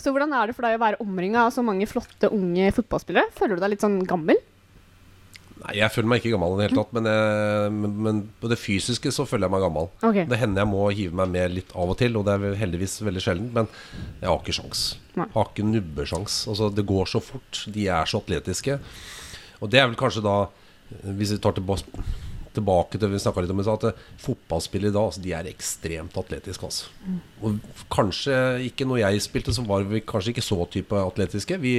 [0.00, 3.28] Så hvordan er det for deg å være omringa av så mange flotte unge fotballspillere?
[3.36, 4.40] Føler du deg litt sånn gammel?
[5.66, 6.92] Nei, jeg føler meg ikke gammel i det hele tatt.
[6.94, 9.88] Men, jeg, men, men på det fysiske så føler jeg meg gammel.
[9.98, 10.26] Okay.
[10.30, 13.00] Det hender jeg må hive meg med litt av og til, og det er heldigvis
[13.06, 13.48] veldig sjelden.
[13.56, 13.70] Men
[14.20, 14.84] jeg har ikke sjans.
[15.18, 15.26] Nei.
[15.34, 16.38] Har ikke nubbesjans.
[16.52, 17.64] Altså, det går så fort.
[17.74, 18.78] De er så atletiske.
[19.58, 20.36] Og det er vel kanskje da,
[21.18, 22.04] hvis vi tar tilbake,
[22.56, 23.84] tilbake til vi litt om at
[24.22, 26.64] fotballspillere i dag altså, de er ekstremt atletiske.
[26.68, 26.88] Altså.
[27.44, 27.60] Og
[27.92, 31.58] kanskje ikke når jeg spilte, så var vi kanskje ikke så type atletiske.
[31.62, 31.76] Vi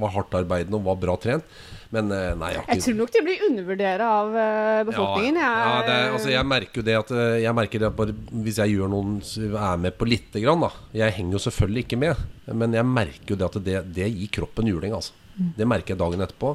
[0.00, 1.44] var hardt arbeidende og var bra trent.
[1.90, 5.40] Men eh, nei, jeg Jeg tror nok de blir undervurdert av eh, befolkningen.
[5.42, 7.96] ja, ja det, er- altså jeg merker jo det at eh, Jeg merker det at
[7.98, 8.14] bare
[8.44, 9.16] hvis jeg gjør noen
[9.58, 10.70] er med på lite grann, da.
[10.94, 12.22] Jeg henger jo selvfølgelig ikke med,
[12.54, 15.16] men jeg merker jo det at det, det gir kroppen juling, altså.
[15.56, 16.48] Det merker jeg dagen etterpå.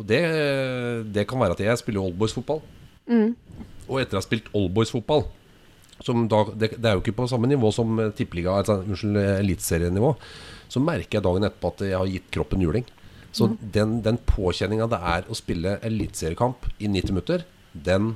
[0.00, 0.20] Og det,
[1.12, 2.62] det kan være at jeg spiller oldboys-fotball.
[3.90, 5.26] Og etter å ha spilt oldboys-fotball,
[6.04, 9.18] som da, det, det er jo ikke på samme nivå som eh, tippeliga, altså, unnskyld,
[9.20, 10.14] eh, eliteserienivå.
[10.70, 12.86] Så merker jeg dagen etterpå at jeg har gitt kroppen juling.
[13.36, 18.14] Så den, den påkjenninga det er å spille eliteseriekamp i 90 minutter, den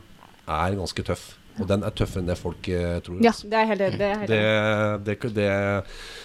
[0.50, 1.34] er ganske tøff.
[1.62, 3.20] Og den er tøffere enn det folk eh, tror.
[3.22, 5.04] Ja, det er helt det er helt Det, enig.
[5.06, 5.48] det, det,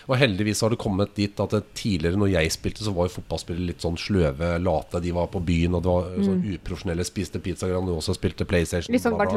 [0.10, 3.68] og heldigvis har det kommet dit at tidligere når jeg spilte, så var jo fotballspillere
[3.70, 5.02] litt sånn sløve, late.
[5.04, 8.90] De var på byen, og det var sånn uprofesjonelle, spiste pizza Grandiosa, spilte PlayStation.
[8.90, 8.98] Mm.
[8.98, 9.28] Litt sånn bla.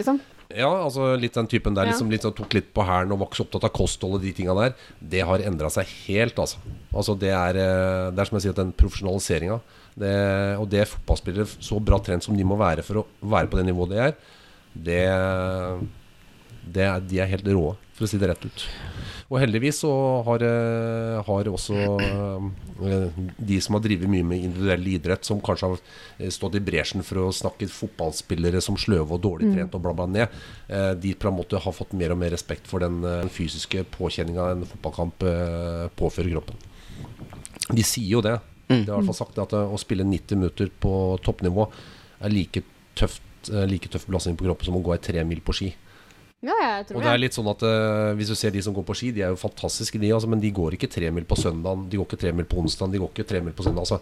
[0.00, 0.20] Liksom.
[0.52, 1.88] Ja, altså litt den typen der.
[1.88, 4.26] Liksom, litt sånn, tok litt på hælen og var ikke så opptatt av kosthold og
[4.26, 4.76] de tinga der.
[5.00, 6.60] Det har endra seg helt, altså.
[6.92, 9.60] altså det, er, eh, det er som jeg sier, den profesjonaliseringa.
[10.00, 10.12] Det,
[10.60, 13.66] og det fotballspillere så bra trent som de må være for å være på det
[13.68, 14.14] nivået de er,
[14.74, 15.02] det,
[16.64, 18.66] det er, de er helt rå, for å si det rett ut.
[19.30, 19.90] Og heldigvis så
[20.26, 25.68] har, eh, har også eh, de som har drevet mye med individuell idrett, som kanskje
[25.70, 25.84] har
[26.18, 29.94] eh, stått i bresjen for å snakke fotballspillere som sløve og dårlig trent og bla,
[29.94, 30.34] bla ned,
[30.98, 34.66] de på en måte har fått mer og mer respekt for den fysiske påkjenninga en
[34.72, 35.22] fotballkamp
[35.98, 36.58] påfører kroppen.
[37.70, 38.34] De sier jo det.
[38.66, 41.70] De har i hvert fall sagt at å spille 90 minutter på toppnivå
[42.20, 42.66] er like
[42.98, 45.70] tøft like tøff belastning på kroppen som å gå ei tre mil på ski.
[46.40, 48.72] Ja, jeg tror Og det er litt sånn at uh, Hvis du ser de som
[48.72, 51.26] går på ski, de er jo fantastiske, de, altså, men de går ikke tre mil
[51.28, 53.66] på søndagen, de går ikke tre mil på onsdagen, de går ikke tre mil på
[53.66, 53.84] søndag.
[53.84, 53.98] Altså,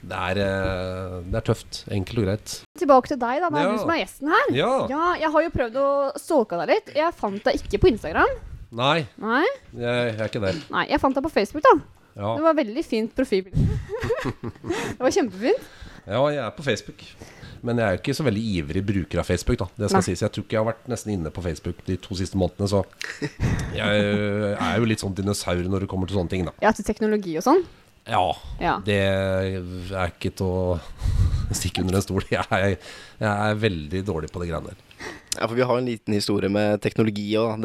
[0.00, 1.80] det, er, eh, det er tøft.
[1.90, 2.54] Enkelt og greit.
[2.78, 3.50] Tilbake til deg, da.
[3.50, 3.72] Det er Ja.
[3.74, 4.46] du som er gjesten her.
[4.54, 4.70] Ja.
[4.88, 5.88] Ja, jeg har jo prøvd å
[6.22, 6.94] stalke deg litt.
[6.94, 8.38] Jeg fant deg ikke på Instagram.
[8.70, 9.42] Nei, Nei,
[9.74, 10.62] jeg, jeg er ikke der.
[10.70, 11.74] Nei jeg fant deg på Facebook, da.
[12.14, 12.36] Ja.
[12.38, 13.66] Det var veldig fint profilbilde.
[14.94, 15.68] det var kjempefint.
[16.06, 17.02] ja, jeg er på Facebook.
[17.66, 19.58] Men jeg er jo ikke så veldig ivrig bruker av Facebook.
[19.58, 20.06] da Det skal Nei.
[20.08, 22.68] sies Jeg tror ikke jeg har vært nesten inne på Facebook de to siste månedene.
[22.72, 22.84] Så
[23.80, 24.04] jeg
[24.56, 26.44] er jo litt sånn dinosaur når det kommer til sånne ting.
[26.48, 27.64] da Ja, til teknologi og sånn.
[28.08, 28.24] Ja,
[28.60, 28.78] Ja.
[28.84, 30.80] det er ikke til å
[31.58, 32.24] stikke under en stol.
[32.30, 32.76] Jeg er,
[33.20, 34.86] jeg er veldig dårlig på det greiene der.
[35.38, 37.60] Ja, for vi har en liten historie med teknologi òg.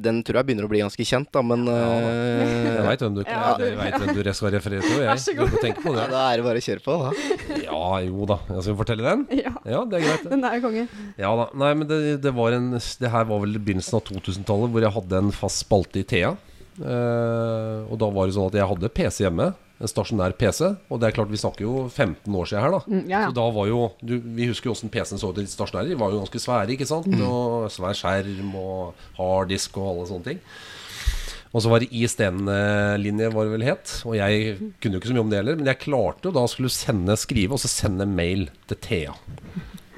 [0.00, 3.22] Den tror jeg begynner å bli ganske kjent, da, men Jeg eh, veit hvem, du-
[3.26, 3.56] Ja.
[3.60, 5.02] jeg vet hvem du skal referere til.
[5.04, 5.36] Jeg.
[5.36, 7.10] Du får tenke på ja, da er det bare å kjøre på, da.
[7.66, 8.38] Ja, jo da.
[8.54, 9.26] Jeg skal fortelle den?
[9.42, 10.28] Ja, Ja, det er greit.
[10.30, 10.86] den er jo konge.
[11.20, 11.48] Ja da.
[11.54, 14.80] Nei, men det, det var en Det her var vel i begynnelsen av 2000-tallet, hvor
[14.86, 16.36] jeg hadde en fast spalte i Thea.
[16.80, 19.50] Uh, og da var det sånn at jeg hadde PC hjemme.
[19.80, 20.66] En stasjonær PC.
[20.92, 22.80] Og det er klart, vi snakker jo 15 år siden her, da.
[22.84, 25.46] Mm, ja, Så da var jo du, Vi husker jo åssen PC-en så ut i
[25.48, 25.88] stasjonære.
[25.88, 27.08] De var jo ganske svære, ikke sant?
[27.24, 30.44] Og svær skjerm og harddisk og alle sånne ting.
[31.50, 33.94] Og så var det ISDN-linje, var det vel het.
[34.06, 36.44] Og jeg kunne jo ikke så mye om det heller, men jeg klarte jo da
[36.50, 39.16] skulle sende, skrive og så sende mail til Thea.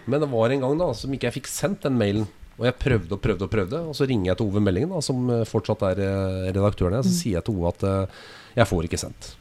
[0.07, 2.25] Men det var en gang da som ikke jeg fikk sendt den mailen.
[2.61, 3.83] Og jeg prøvde og prøvde og prøvde.
[3.91, 7.07] Og så ringer jeg til Ove Meldingen, da, som eh, fortsatt er eh, redaktøren her.
[7.07, 8.19] Så sier jeg til Ove at eh,
[8.61, 9.33] jeg får ikke sendt.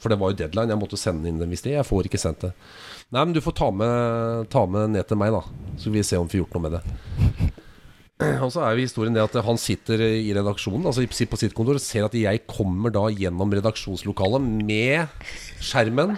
[0.00, 0.72] For det var jo deadline.
[0.72, 1.76] Jeg måtte sende inn den hvis det.
[1.76, 2.54] Jeg får ikke sendt det.
[3.10, 5.42] Nei, men du får ta med, ta med ned til meg, da.
[5.80, 7.50] Så vi se om vi får gjort noe med det.
[8.44, 11.78] Og så er jo historien det at han sitter i redaksjonen, altså på sitt kontor,
[11.78, 15.08] og ser at jeg kommer da gjennom redaksjonslokalet med
[15.60, 16.16] skjermen,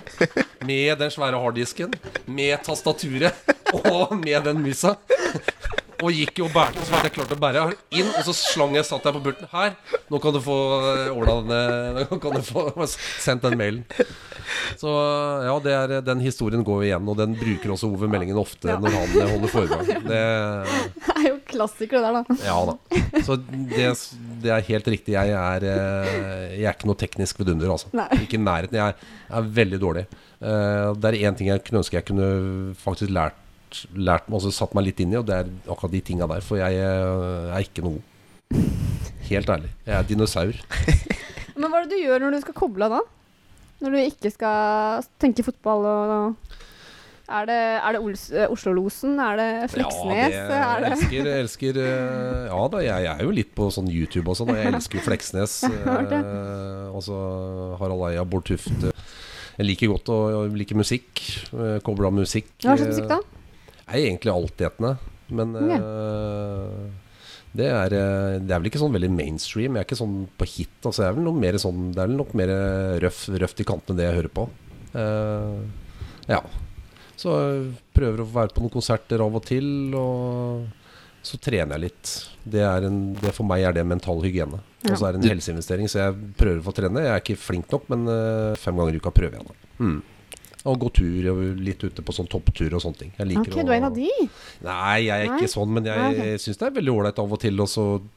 [0.67, 1.95] med den svære harddisken,
[2.27, 3.53] med tastaturet
[3.95, 4.97] og med den musa.
[6.03, 7.61] Og gikk jo og bærte så vidt jeg klarte å bære
[7.95, 9.47] inn, og så slang jeg satt jeg på pulten.
[9.53, 9.77] Her,
[10.11, 10.57] nå kan du få
[11.13, 13.85] Åla ordna denne Nå kan du få sendt den mailen.
[14.81, 14.91] Så
[15.47, 18.79] ja, det er, den historien går igjen, og den bruker også Ove Meldingen ofte Ja.
[18.83, 19.93] når han eh, holder foredrag.
[20.13, 20.23] Det
[21.07, 22.37] Det er jo klassiker, det der, da.
[22.43, 23.23] ja da.
[23.23, 23.87] Så det,
[24.43, 25.15] det er helt riktig.
[25.15, 27.93] Jeg er, eh, jeg er ikke noe teknisk vidunder, altså.
[27.95, 28.09] Nei.
[28.25, 28.79] Ikke i nærheten.
[28.81, 30.07] Jeg er, er veldig dårlig.
[30.43, 32.29] Eh, Det er én ting jeg kunne ønske jeg kunne
[32.83, 33.39] faktisk lært,
[33.95, 36.45] lært meg, også satt meg litt inn i, og det er akkurat de tinga der.
[36.45, 38.09] For jeg eh, er ikke noe god.
[39.33, 39.73] Helt ærlig.
[39.87, 40.63] Jeg er dinosaur.
[41.59, 43.03] Men hva er det du gjør når du skal koble av da?
[43.83, 46.53] Når du ikke skal tenke fotball og
[47.33, 48.01] Er det, er det
[48.37, 49.19] eh, Oslo-losen?
[49.23, 50.37] Er det Fleksnes?
[50.37, 54.31] Ja, det, elsker, elsker eh, Ja da, jeg, jeg er jo litt på sånn YouTube
[54.31, 55.59] og sånn, og jeg elsker Fleksnes.
[55.71, 57.19] eh, Og så
[57.81, 58.93] Harald Eia, Bård Tufte.
[59.59, 61.23] Jeg liker godt å jeg liker musikk.
[61.85, 62.55] Kobla musikk.
[62.63, 63.21] Hva slags musikk da?
[63.87, 64.93] Jeg er egentlig altetende,
[65.33, 66.83] men eh,
[67.59, 69.77] det, er, eh, det er vel ikke sånn veldig mainstream.
[69.77, 70.77] Jeg er ikke sånn på hit.
[70.83, 72.53] Altså, jeg er vel noe mer sånn, det er vel nok mer
[73.03, 74.47] røff, røft i kantene det jeg hører på.
[74.93, 75.65] Uh,
[76.29, 76.43] ja.
[77.19, 77.67] Så jeg
[77.97, 79.67] prøver å være på noen konserter av og til,
[79.99, 80.69] og
[81.27, 82.15] så trener jeg litt.
[82.43, 84.63] Det, er en, det For meg er det mental hygiene.
[84.89, 87.05] Og så er det en helseinvestering, så jeg prøver å få trene.
[87.05, 88.09] Jeg er ikke flink nok, men
[88.59, 89.47] fem ganger i uka prøver jeg.
[89.53, 89.69] Da.
[89.85, 90.01] Mm.
[90.63, 93.15] Og gå tur, og litt ute på sånn topptur og sånne ting.
[93.17, 94.11] Jeg liker Ok, du er en av de?
[94.63, 95.39] Nei, jeg er Nei?
[95.41, 96.37] ikke sånn, men jeg okay.
[96.45, 97.67] syns det er veldig ålreit av og til å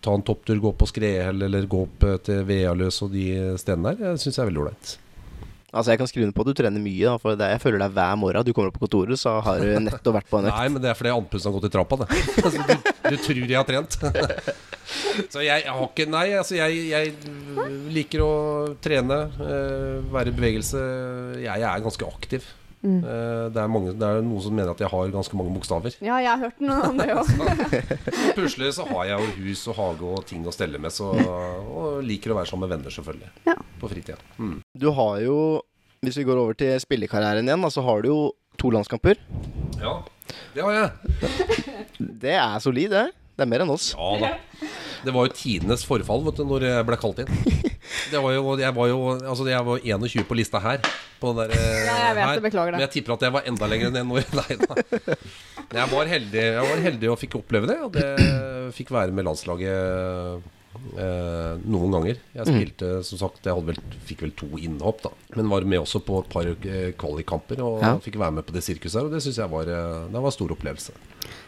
[0.06, 3.26] ta en topptur, gå på Skrehell eller gå opp eh, til Vealøs og de
[3.62, 4.12] stedene der.
[4.12, 4.94] Jeg syns det er veldig ålreit.
[5.76, 7.82] Altså Jeg kan skrive under på at du trener mye, da, for det, jeg føler
[7.84, 8.46] deg hver morgen.
[8.48, 10.56] Du kommer opp på kontoret, så har du nettopp vært på en økt.
[10.56, 12.22] Nei, men det er fordi andpusten har gått i trappa, det.
[12.46, 14.00] Altså, du, du tror jeg har trent.
[15.32, 17.16] Så jeg, jeg har ikke Nei, altså jeg, jeg
[17.96, 18.36] liker å
[18.84, 20.86] trene, uh, være i bevegelse.
[21.44, 22.46] Jeg er ganske aktiv.
[22.86, 23.02] Mm.
[23.02, 25.96] Eh, det, er mange, det er noen som mener at jeg har ganske mange bokstaver.
[26.06, 27.32] Ja, jeg har hørt noe om det òg.
[28.38, 32.04] Pusler så har jeg jo hus og hage og ting å stelle med, så, og
[32.06, 33.32] liker å være sammen med venner, selvfølgelig.
[33.50, 33.58] Ja.
[33.82, 34.20] På fritida.
[34.38, 34.60] Mm.
[34.78, 35.40] Du har jo,
[36.06, 38.20] hvis vi går over til spillekarrieren igjen, så har du jo
[38.62, 39.20] to landskamper.
[39.82, 39.98] Ja,
[40.56, 41.16] det har jeg.
[41.98, 43.08] Det er solid, det.
[43.36, 43.90] Det er mer enn oss.
[43.96, 44.30] Ja da.
[45.06, 47.28] Det var jo tidenes forfall vet du, når jeg ble kalt inn.
[48.10, 50.80] Det var jo, jeg var jo altså jeg var 21 på lista her.
[51.22, 52.40] På den der, eh, Ja, jeg vet her.
[52.40, 52.80] det, beklager det.
[52.80, 54.26] Men jeg tipper at jeg var enda lenger ned når.
[54.40, 54.80] Nei da.
[55.70, 57.78] Men jeg var heldig, jeg var heldig og fikk oppleve det.
[57.86, 58.08] Og det
[58.80, 60.50] fikk være med landslaget
[60.98, 62.18] eh, noen ganger.
[62.36, 62.54] Jeg Mm.
[62.56, 65.10] spilte, som sagt, jeg hadde vel, fikk vel to innhopp, da.
[65.36, 67.98] Men var med også på et par eh, kvalikkamper og Ja.
[67.98, 69.06] fikk være med på det sirkuset her.
[69.06, 70.92] Og det syns jeg var, eh, det var en stor opplevelse.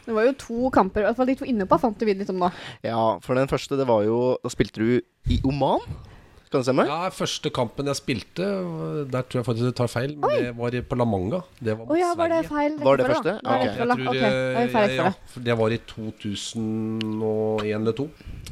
[0.05, 2.29] Det var jo to kamper, i hvert fall de to innhoppa fant du vidt litt
[2.29, 2.51] om da.
[2.83, 5.79] Ja, for den første, det var jo Da spilte du i Oman?
[6.47, 6.85] Kan det stemme?
[6.87, 8.45] Ja, Første kampen jeg spilte,
[9.11, 11.41] der tror jeg faktisk du tar feil, men det var på La Manga.
[11.59, 12.77] Det var oh, ja, var det feil?
[12.79, 13.33] Var det første?
[13.35, 13.51] da?
[13.51, 14.21] Var det Jeg tror okay.
[14.21, 15.57] eh, er jeg, ja, det.
[15.59, 18.07] var i 2001 eller 2002.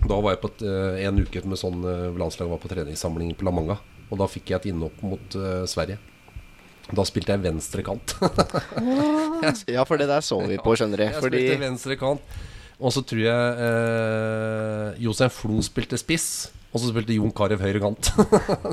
[0.10, 3.32] Da var jeg på et, eh, en uke med sånn eh, landslag var på treningssamling
[3.40, 3.80] på La Manga.
[4.12, 5.98] Og da fikk jeg et innhopp mot uh, Sverige.
[6.94, 8.18] Da spilte jeg venstre kant.
[9.70, 11.04] Ja, for det der så vi på, skjønner du.
[11.06, 12.36] Jeg Fordi spilte venstre kant.
[12.80, 16.28] Og så tror jeg eh, Jostein Flo spilte spiss.
[16.76, 18.10] Og så spilte Jon Carew høyre kant.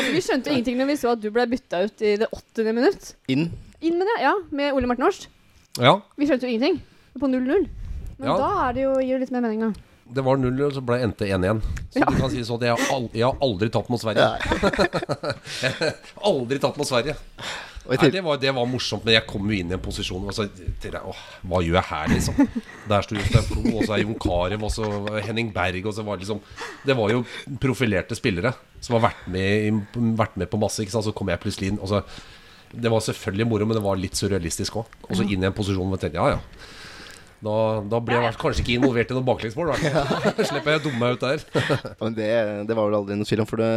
[0.00, 2.28] Altså, vi skjønte jo ingenting når vi så at du ble bytta ut i det
[2.32, 3.10] åttende minutt.
[3.30, 3.50] inn
[3.84, 5.28] Inn med det, ja, med Ole Martin Årst.
[5.80, 6.80] ja, Vi skjønte jo ingenting.
[7.20, 7.66] På 0-0.
[8.18, 8.36] Men Ja.
[8.36, 9.70] da er det jo, gir det litt mer mening, da.
[10.14, 11.60] Det var 0-0, og så ble endte 1-1.
[11.94, 12.06] Så Ja.
[12.10, 14.26] du kan si sånn at jeg har, al jeg har aldri tapt mot Sverige.
[16.30, 17.16] aldri tapt mot Sverige.
[17.90, 20.34] Nei, det, var, det var morsomt, men jeg kom jo inn i en posisjon og
[20.36, 22.42] så tenkte jeg, åh, Hva gjør jeg her, liksom?
[22.90, 24.90] Der sto Jostein Flo, og så er Jon Carew, og så
[25.24, 26.42] Henning Berg og så var det liksom
[26.86, 27.22] Det var jo
[27.62, 28.52] profilerte spillere
[28.84, 29.80] som har vært med,
[30.16, 31.04] vært med på masse, ikke sant.
[31.04, 31.80] Så kom jeg plutselig inn.
[31.84, 31.98] Og så,
[32.72, 34.94] det var selvfølgelig moro, men det var litt surrealistisk òg.
[35.04, 36.70] Og så inn i en posisjon hvor jeg tenkte ja, ja.
[37.40, 37.54] Da,
[37.88, 39.70] da blir jeg kanskje ikke involvert i noe baklengsmål.
[39.72, 40.44] da.
[40.44, 41.44] Slipper jeg å dumme meg ut der.
[42.02, 42.28] Men det,
[42.68, 43.70] det var vel aldri noe tvil om, for det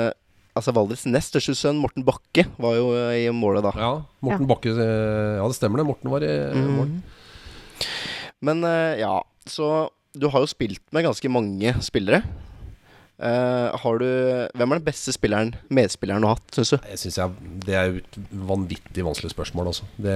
[0.54, 3.72] Altså Valdres nest største sønn, Morten Bakke, var jo i målet da.
[3.74, 3.88] Ja,
[4.22, 5.88] Morten Bakke eh, Ja, det stemmer det.
[5.90, 6.76] Morten var i Mm.
[6.78, 6.92] mål.
[8.46, 9.16] Men eh, ja,
[9.50, 12.22] så du har jo spilt med ganske mange spillere.
[13.24, 14.08] Eh, har du
[14.58, 16.78] Hvem er den beste spilleren, medspilleren du har hatt, syns du?
[16.92, 18.18] Jeg synes jeg, Det er et
[18.52, 19.72] vanvittig vanskelig spørsmål.
[19.72, 19.88] Altså.
[19.96, 20.16] Det,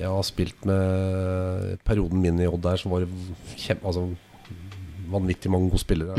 [0.00, 3.04] jeg har spilt med perioden min i Odd der, som var
[3.56, 4.06] kjempe, altså,
[5.12, 6.16] vanvittig mange gode spillere.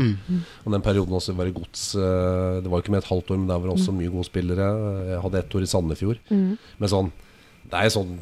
[0.62, 3.40] Og den perioden også var i gods eh, Det var ikke med et halvt år,
[3.42, 4.70] men der var det også mye gode spillere.
[5.10, 6.22] Jeg hadde ett år i Sandefjord.
[6.30, 7.10] Men sånn
[7.72, 8.16] det er sånn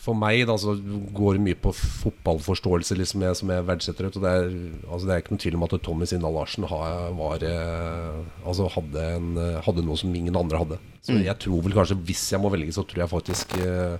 [0.00, 0.74] For meg da så
[1.16, 4.08] går det mye på fotballforståelse liksom, jeg, som jeg verdsetter.
[4.08, 4.52] Og det, er,
[4.86, 8.68] altså, det er ikke noen tvil om at Tommy Sindal Larsen har, var, eh, altså,
[8.76, 9.32] hadde, en,
[9.66, 10.78] hadde noe som ingen andre hadde.
[11.04, 13.96] Så jeg tror vel kanskje, hvis jeg må velge, så tror jeg faktisk eh,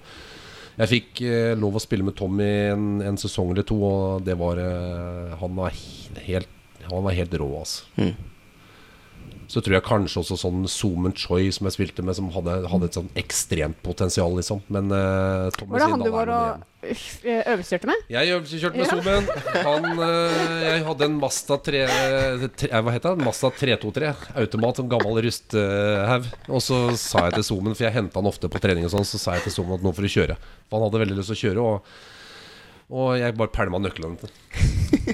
[0.78, 4.38] Jeg fikk eh, lov å spille med Tommy en, en sesong eller to, og det
[4.40, 5.74] var eh, Han var
[6.24, 6.54] helt,
[6.86, 7.90] han var helt rå, altså.
[8.00, 8.14] Mm.
[9.54, 12.88] Så tror jeg kanskje også sånn Zoomen Choi, som jeg spilte med, som hadde, hadde
[12.90, 14.64] et sånn ekstremt potensial, liksom.
[14.66, 18.00] Men uh, Thomas Var det han du var og øh, øvelseskjørte med?
[18.10, 19.28] Jeg øvelseskjørte med Zoomen.
[19.68, 21.84] Han, eh, jeg hadde en Masta 3,
[22.58, 23.28] tre, eh, Hva heter det?
[23.28, 24.10] Masta 323
[24.42, 26.26] automat, en gammel rusthaug.
[26.50, 29.06] Og så sa jeg til Zoomen, for jeg henta han ofte på trening og sånn,
[29.06, 30.38] så sa jeg til Zoomen at nå får du kjøre.
[30.66, 31.94] For han hadde veldig lyst til å kjøre, og,
[32.92, 34.32] og jeg bare pælma nøklene til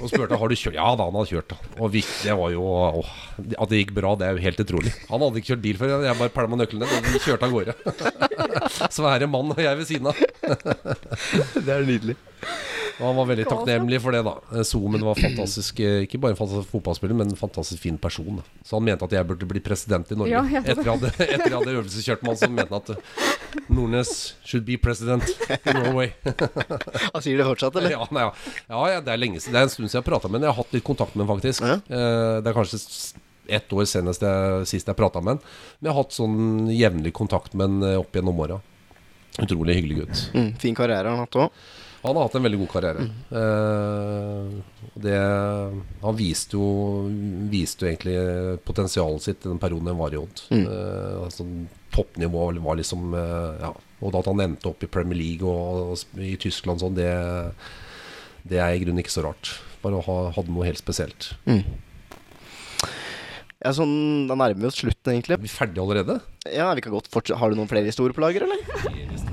[0.01, 0.75] og spurte har du kjørt.
[0.77, 1.53] Ja da, han hadde kjørt.
[1.81, 2.63] Og det var jo
[3.01, 3.11] åh,
[3.57, 4.93] At det gikk bra, det er jo helt utrolig.
[5.09, 5.95] Han hadde ikke kjørt bil før.
[6.05, 7.75] Jeg bare pælma nøklene, og vi kjørte av gårde.
[8.97, 10.21] Svære mann og jeg ved siden av.
[11.57, 12.17] Det er nydelig.
[12.99, 14.33] Og han var veldig takknemlig for det, da.
[14.53, 18.39] Eh, Zoomen var fantastisk eh, Ikke bare en fantastisk fotballspiller, men en fantastisk fin person.
[18.41, 18.43] Da.
[18.67, 20.33] Så han mente at jeg burde bli president i Norge.
[20.33, 24.11] Ja, jeg etter, at jeg hadde øvelseskjørt med han, så mente han at eh, Nordnes
[24.47, 26.11] should be president in Norway.
[27.13, 27.93] Han sier det fortsatt, eller?
[27.97, 28.31] ja, nei, ja.
[28.71, 29.41] ja, ja, det er lenge.
[29.43, 30.45] Det er en stund siden jeg har prata med ham.
[30.47, 31.63] Jeg har hatt litt kontakt med ham, faktisk.
[31.67, 31.75] Ja.
[31.83, 32.79] Eh, Det er kanskje
[33.51, 35.43] ett år senest jeg, sist jeg prata med han.
[35.79, 36.39] Men jeg har hatt sånn
[36.71, 38.59] jevnlig kontakt med han opp gjennom åra.
[39.41, 40.21] Utrolig hyggelig gutt.
[40.35, 41.63] Mm, fin karriere har han hatt òg.
[42.01, 43.03] Han har hatt en veldig god karriere.
[43.37, 44.47] Eh,
[45.03, 45.17] det,
[46.01, 46.65] han viste jo,
[47.51, 48.15] viste jo egentlig
[48.65, 50.41] potensialet sitt i den perioden han var i Odd.
[50.57, 51.45] Eh, altså,
[51.93, 53.71] toppnivå var liksom eh, Ja.
[54.01, 57.11] Og at han endte opp i Premier League og, og i Tyskland sånn, det,
[58.49, 59.51] det er i grunnen ikke så rart.
[59.83, 61.35] Bare ha, hadde noe helt spesielt.
[63.61, 65.37] Ja, sånn, Da nærmer vi oss slutten, egentlig.
[65.37, 66.17] Er vi ferdige allerede?
[66.49, 67.37] Ja, vi kan godt fortsette.
[67.37, 69.29] Har du noen flere historier på lager, eller?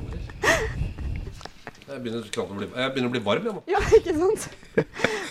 [1.89, 3.63] Jeg begynner, å bli, jeg begynner å bli varm, jeg nå.
[3.71, 4.49] Ja, ikke sant?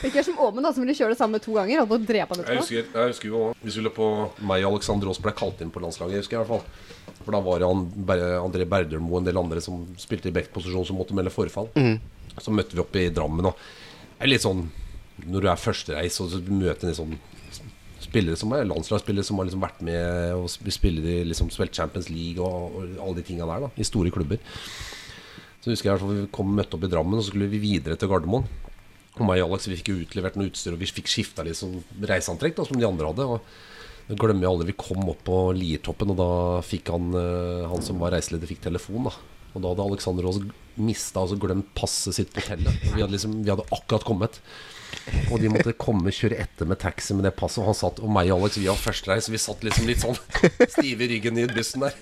[0.08, 1.84] Ikke som Åmen, da, som ville kjøre det samme to ganger.
[1.84, 4.08] Holdt på å drepe han Jeg husker, jeg husker jo Vi skulle på
[4.42, 7.22] Meg og Alexander Aas ble kalt inn på landslaget, jeg husker jeg i hvert fall.
[7.22, 7.86] For da var det han,
[8.42, 11.70] André Berdølmo og en del andre som spilte i backposisjon, som måtte melde forfall.
[12.42, 13.58] Så møtte vi opp i Drammen, og
[14.18, 14.68] det er litt sånn
[15.26, 17.16] Når du er førstereis, og så du møter liksom
[18.08, 22.42] spillere som er landslagsspillere som har liksom vært med og spiller i liksom Champions League
[22.42, 24.38] og, og alle de tinga der, da, i store klubber.
[25.68, 28.08] Så husker jeg vi kom møtte opp i Drammen, og så skulle vi videre til
[28.08, 28.46] Gardermoen.
[29.18, 31.82] Og meg og Alex vi fikk utlevert noe utstyr, og vi fikk skifta litt sånn
[32.08, 33.26] reiseantrekk da, som de andre hadde.
[33.28, 34.70] Og det glemmer jeg aldri.
[34.70, 36.30] Vi kom opp på Liertoppen, og da
[36.64, 39.10] fikk han, eh, han som var reiseleder, fikk telefon.
[39.10, 39.16] da
[39.58, 40.48] Og da hadde Alexander også
[40.80, 42.72] mista altså glemt passet sitt på hotellet.
[42.94, 44.40] Vi hadde, liksom, vi hadde akkurat kommet.
[45.34, 47.60] Og de måtte komme kjøre etter med taxi med det passet.
[47.60, 50.16] Og han satt, og meg og Alex vi var førstereis, vi satt liksom litt sånn
[50.78, 52.00] stive i ryggen i bussen der.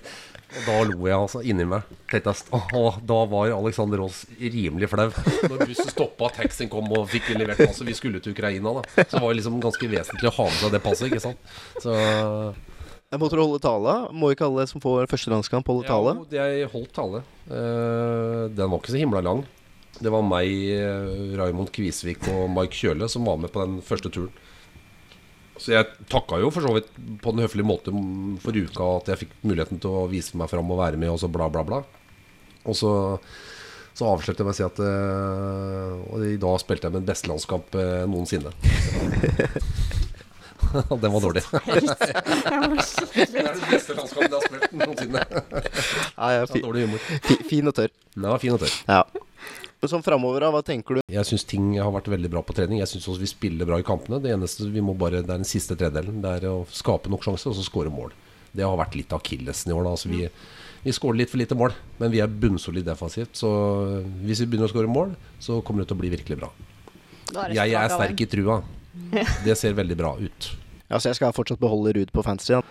[0.56, 1.88] Og da lo jeg altså inni meg.
[2.12, 5.10] Tenkte jeg, åh, da var Alexander Aas rimelig flau.
[5.52, 7.84] Når bussen stoppa, taxien kom og fikk levert passet.
[7.88, 8.86] Vi skulle til Ukraina, da.
[9.02, 11.52] Så det var liksom ganske vesentlig å ha med seg det passet, ikke sant.
[11.84, 13.98] Så Jeg måtte holde tale?
[14.16, 16.16] Må ikke alle som får første landskamp, holde tale?
[16.24, 17.22] Jo, jeg holdt tale.
[17.52, 19.44] Eh, den var ikke så himla lang.
[19.96, 24.12] Det var meg, eh, Raymond Kvisvik og Mike Kjøle som var med på den første
[24.12, 24.32] turen.
[25.58, 26.90] Så jeg takka jo for så vidt
[27.24, 30.50] på den høflige måte m- for uka at jeg fikk muligheten til å vise meg
[30.52, 31.80] fram og være med, og så bla, bla, bla.
[32.68, 32.92] Og så,
[33.96, 37.30] så avslørte jeg meg å si at eh, Og i dag spilte jeg min beste
[37.32, 38.52] landskamp eh, noensinne.
[40.90, 41.44] Og den var dårlig.
[43.16, 45.22] Det er det beste landskapet jeg har spilt noensinne.
[46.18, 47.00] Ja, ja, fin, Dårlig humor.
[47.50, 47.94] fin og tørr.
[48.16, 48.76] Den var fin og tørr.
[48.90, 49.04] Ja.
[49.86, 51.02] Men sånn framover, hva tenker du?
[51.14, 52.80] Jeg syns ting har vært veldig bra på trening.
[52.82, 54.18] Jeg syns også vi spiller bra i kampene.
[54.18, 56.24] Det eneste vi må bare, det er den siste tredelen.
[56.24, 58.16] Det er å skape nok sjanser og så skåre mål.
[58.50, 59.86] Det har vært litt av akillesen i år.
[59.86, 59.92] Da.
[59.94, 60.24] Altså, vi,
[60.88, 63.38] vi skårer litt for lite mål, men vi er bunnsolid defensivt.
[63.38, 63.52] Så
[64.26, 66.50] hvis vi begynner å skåre mål, så kommer det til å bli virkelig bra.
[67.36, 68.56] Er jeg, Jeg er sterk i trua.
[69.46, 70.50] Det ser veldig bra ut.
[70.90, 72.56] Altså, jeg skal fortsatt beholde Ruud på fantasy.
[72.58, 72.66] Ja.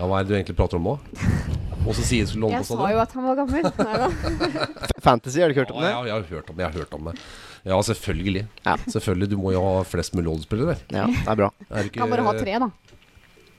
[0.00, 0.96] Ja, hva er det du egentlig prater om nå?
[1.86, 2.50] Og så sier du en.
[2.50, 3.62] Jeg sa jo at han var gammel.
[5.04, 5.90] Fantasy, har du ikke hørt om det?
[5.92, 6.62] ja, jeg har hørt om det.
[6.64, 7.14] Jeg har hørt om det.
[7.66, 8.42] Ja, selvfølgelig.
[8.66, 8.74] Ja.
[8.86, 10.76] Selvfølgelig, Du må jo ha flest mulig oddspillere.
[10.94, 11.50] Ja, det er bra.
[11.70, 12.70] Er det ikke- Kan bare ha tre, da.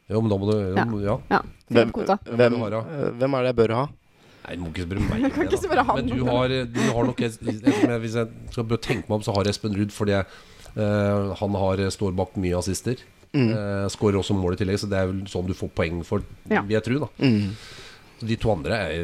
[0.10, 0.86] Jo, men da må du ja.
[1.04, 1.18] ja.
[1.30, 1.42] Ja.
[1.68, 2.78] Hvem, Fem hvem, da?
[2.80, 3.88] eh, hvem er det jeg bør ha?
[4.48, 7.04] Nei, du må ikke spørre meg kan ikke spørre han Men du har, du har
[7.04, 11.34] nok et- et- Hvis jeg skal tenke meg om, så har Espen Ruud fordi eh,
[11.36, 12.96] han har, står bak mye assister.
[13.36, 13.52] Mm.
[13.52, 16.24] Uh, Skårer også mål i tillegg, så det er vel sånn du får poeng for,
[16.50, 16.62] Ja.
[16.62, 17.00] vil jeg tro.
[17.00, 17.52] da Mm.
[18.20, 19.02] De to andre er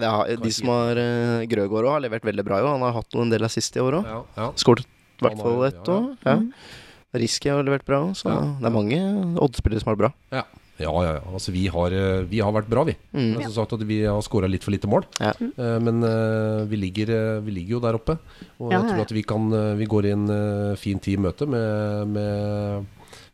[0.00, 2.60] Ja, har, de som har uh, Grøgaard òg, har levert veldig bra.
[2.62, 2.72] Jo.
[2.74, 4.08] Han har hatt noen del assist i år òg.
[4.10, 4.48] ja, ja.
[4.58, 4.88] Skåret
[5.20, 5.98] i hvert fall ett ja, ja.
[5.98, 6.24] òg.
[6.24, 7.20] Ja.
[7.20, 8.40] Risky har levert bra òg, så Ja.
[8.60, 8.98] det er mange
[9.42, 10.12] Odd-spillere som har det bra.
[10.32, 10.44] Ja,
[10.80, 11.22] ja, ja, ja.
[11.28, 12.94] Altså, vi, har, eh, vi har vært bra, vi.
[13.12, 13.34] Mm.
[13.36, 15.04] Men som sagt at Vi har skåra litt for lite mål.
[15.20, 15.34] Ja.
[15.58, 18.16] Uh, men uh, vi, ligger, uh, vi ligger jo der oppe.
[18.58, 19.08] Og Ja, jeg tror ja.
[19.08, 22.86] at vi, kan, vi går i en fin tid i møte med, med,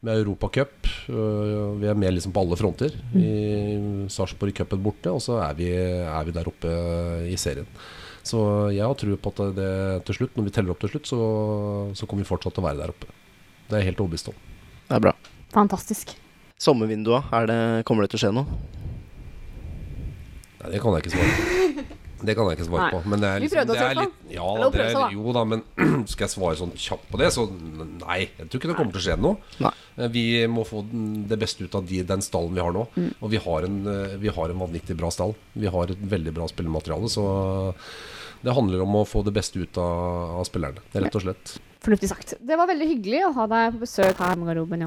[0.05, 0.89] med Europacup.
[1.09, 2.97] Uh, vi er med liksom på alle fronter.
[3.13, 3.21] Mm.
[3.21, 6.75] I Sarpsborg-cupen borte, og så er vi, er vi der oppe
[7.31, 7.69] i serien.
[8.27, 8.41] Så
[8.75, 9.73] jeg har tro på at det
[10.09, 11.21] til slutt, når vi teller opp til slutt, så,
[11.95, 13.11] så kommer vi fortsatt til å være der oppe.
[13.67, 14.41] Det er jeg helt overbevist om.
[14.87, 15.13] Det er bra.
[15.55, 16.17] Fantastisk.
[16.59, 18.63] Sommervindua, er det, kommer det til å skje noe?
[20.63, 21.56] Nei, det kan jeg ikke svare på.
[22.27, 22.93] Det kan jeg ikke svare Nei.
[22.95, 23.01] på.
[23.13, 25.63] Men det er Vi liksom, prøvde oss er litt, ja, det er, jo da, men
[26.13, 28.19] skal jeg svare sånn kjapt på det, så nei.
[28.27, 29.55] Jeg tror ikke det kommer til å skje noe.
[29.67, 29.73] Nei.
[29.97, 32.87] Eh, Vi må få det beste ut av de, den stallen vi har nå.
[32.97, 33.13] Mm.
[33.21, 35.37] Og vi har, en, eh, vi har en vanvittig bra stall.
[35.55, 37.11] Vi har et veldig bra spillemateriale.
[37.13, 37.25] Så
[38.43, 40.83] det handler om å få det beste ut av, av spillerne.
[40.93, 41.57] Det er rett og slett.
[41.87, 42.35] Fornuftig sagt.
[42.43, 44.39] Det var veldig hyggelig å ha deg på besøk her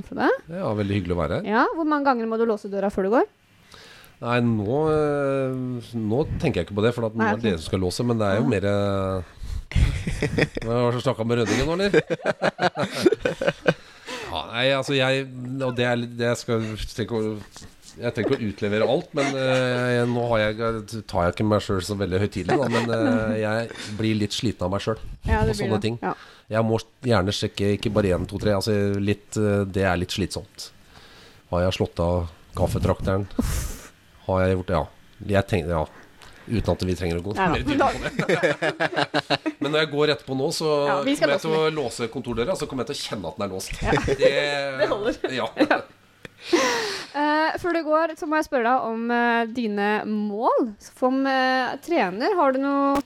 [0.03, 0.29] Frode.
[0.51, 1.47] Ja, veldig hyggelig å være her.
[1.47, 3.27] Ja, Hvor mange ganger må du låse døra før du går?
[4.19, 5.55] Nei, nå, eh,
[5.95, 8.01] nå tenker jeg ikke på det, for at nå er det dere som skal låse.
[8.07, 8.81] Men det er jo mer Hva
[10.65, 11.91] Hva har du snakka med Rønningen nå, eller?
[14.29, 15.13] ja, nei, altså jeg
[15.61, 16.59] Og det er litt det jeg skal
[16.95, 17.21] tenke å
[17.99, 20.51] jeg trenger ikke å utlevere alt, men uh, nå har jeg,
[21.09, 22.55] tar jeg ikke meg sjøl så veldig høytidelig.
[22.61, 23.55] da, Men uh, jeg
[23.99, 25.83] blir litt sliten av meg sjøl Ja, og sånne det.
[25.83, 25.95] ting.
[26.05, 26.13] Ja.
[26.49, 28.51] Jeg må gjerne sjekke ikke bare én, to, tre.
[28.57, 30.71] Altså litt, eh, det er litt slitsomt.
[31.51, 32.15] Har jeg slått av
[32.57, 33.27] kaffetrakteren?
[34.29, 34.85] Har jeg gjort Ja.
[35.29, 35.85] Jeg tenkte, ja.
[36.49, 39.37] Uten at vi trenger å gå Nei mer dypt på det.
[39.59, 42.55] Men når jeg går etterpå nå, så Ja, kommer jeg til å låse kontordøra.
[42.57, 43.75] Så kommer jeg til å kjenne at den er låst.
[44.17, 44.33] Det,
[44.79, 45.19] Det holder.
[45.35, 45.49] Ja.
[47.13, 50.71] Uh, før du går, så må jeg spørre deg om uh, dine mål.
[50.81, 53.03] Som uh, trener, har du noe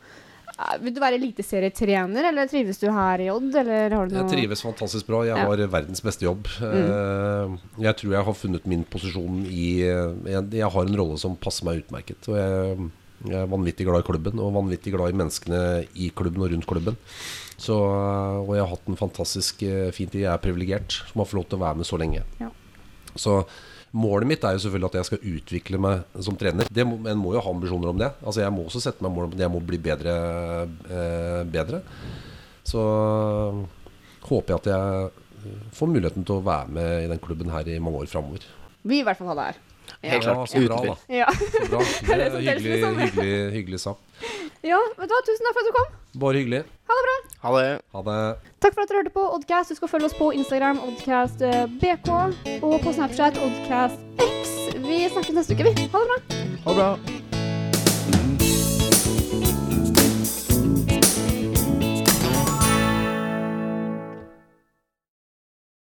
[0.84, 3.56] Vil du være eliteserietrener, eller trives du her i Odd?
[3.58, 5.24] Eller har du Jeg trives fantastisk bra.
[5.26, 5.45] Jeg Ja.
[5.49, 6.45] har verdens beste jobb.
[6.62, 7.58] Mm.
[7.82, 11.66] Jeg tror jeg har funnet min posisjon i Jeg, jeg har en rolle som passer
[11.66, 12.30] meg utmerket.
[12.30, 12.91] Og jeg,
[13.26, 16.68] jeg er vanvittig glad i klubben, og vanvittig glad i menneskene i klubben og rundt
[16.70, 16.97] klubben.
[17.58, 20.22] Så, og jeg har hatt en fantastisk eh, fin tid.
[20.26, 22.24] Jeg er privilegert som har fått lov til å være med så lenge.
[22.41, 22.49] Ja.
[23.16, 23.43] Så
[23.94, 26.70] målet mitt er jo selvfølgelig at jeg skal utvikle meg som trener.
[26.74, 28.10] Det må, en må jo ha ambisjoner om det.
[28.26, 29.44] Altså Jeg må også sette meg mål om det.
[29.46, 30.16] jeg må bli bedre.
[30.89, 31.84] Eh, bedre.
[32.66, 32.82] Så
[34.24, 37.68] håper jeg at jeg eh, får muligheten til å være med i den klubben her
[37.70, 38.46] i mange år framover.
[38.84, 39.62] Vi i hvert fall ha det her.
[40.04, 40.96] Helt Ja, så bra, da.
[41.12, 41.28] Ja.
[41.36, 41.82] Så bra.
[42.08, 44.02] Det er hyggelig, hyggelig, hyggelig sagt.
[44.64, 45.91] ja, vet du hva, tusen takk for at du kom.
[46.24, 46.62] Bare hyggelig.
[46.89, 47.17] Ha det bra.
[47.43, 47.81] Ha det.
[47.95, 48.19] Ha det.
[48.63, 49.73] Takk for at dere hørte på Oddcast.
[49.73, 52.11] Husk å følge oss på Instagram, Oddcast eh, BK,
[52.61, 54.55] og på Snapchat, Oddcast X.
[54.84, 55.89] Vi snakkes neste uke, vi.
[55.93, 56.21] Ha det bra.
[56.65, 57.22] Ha det bra.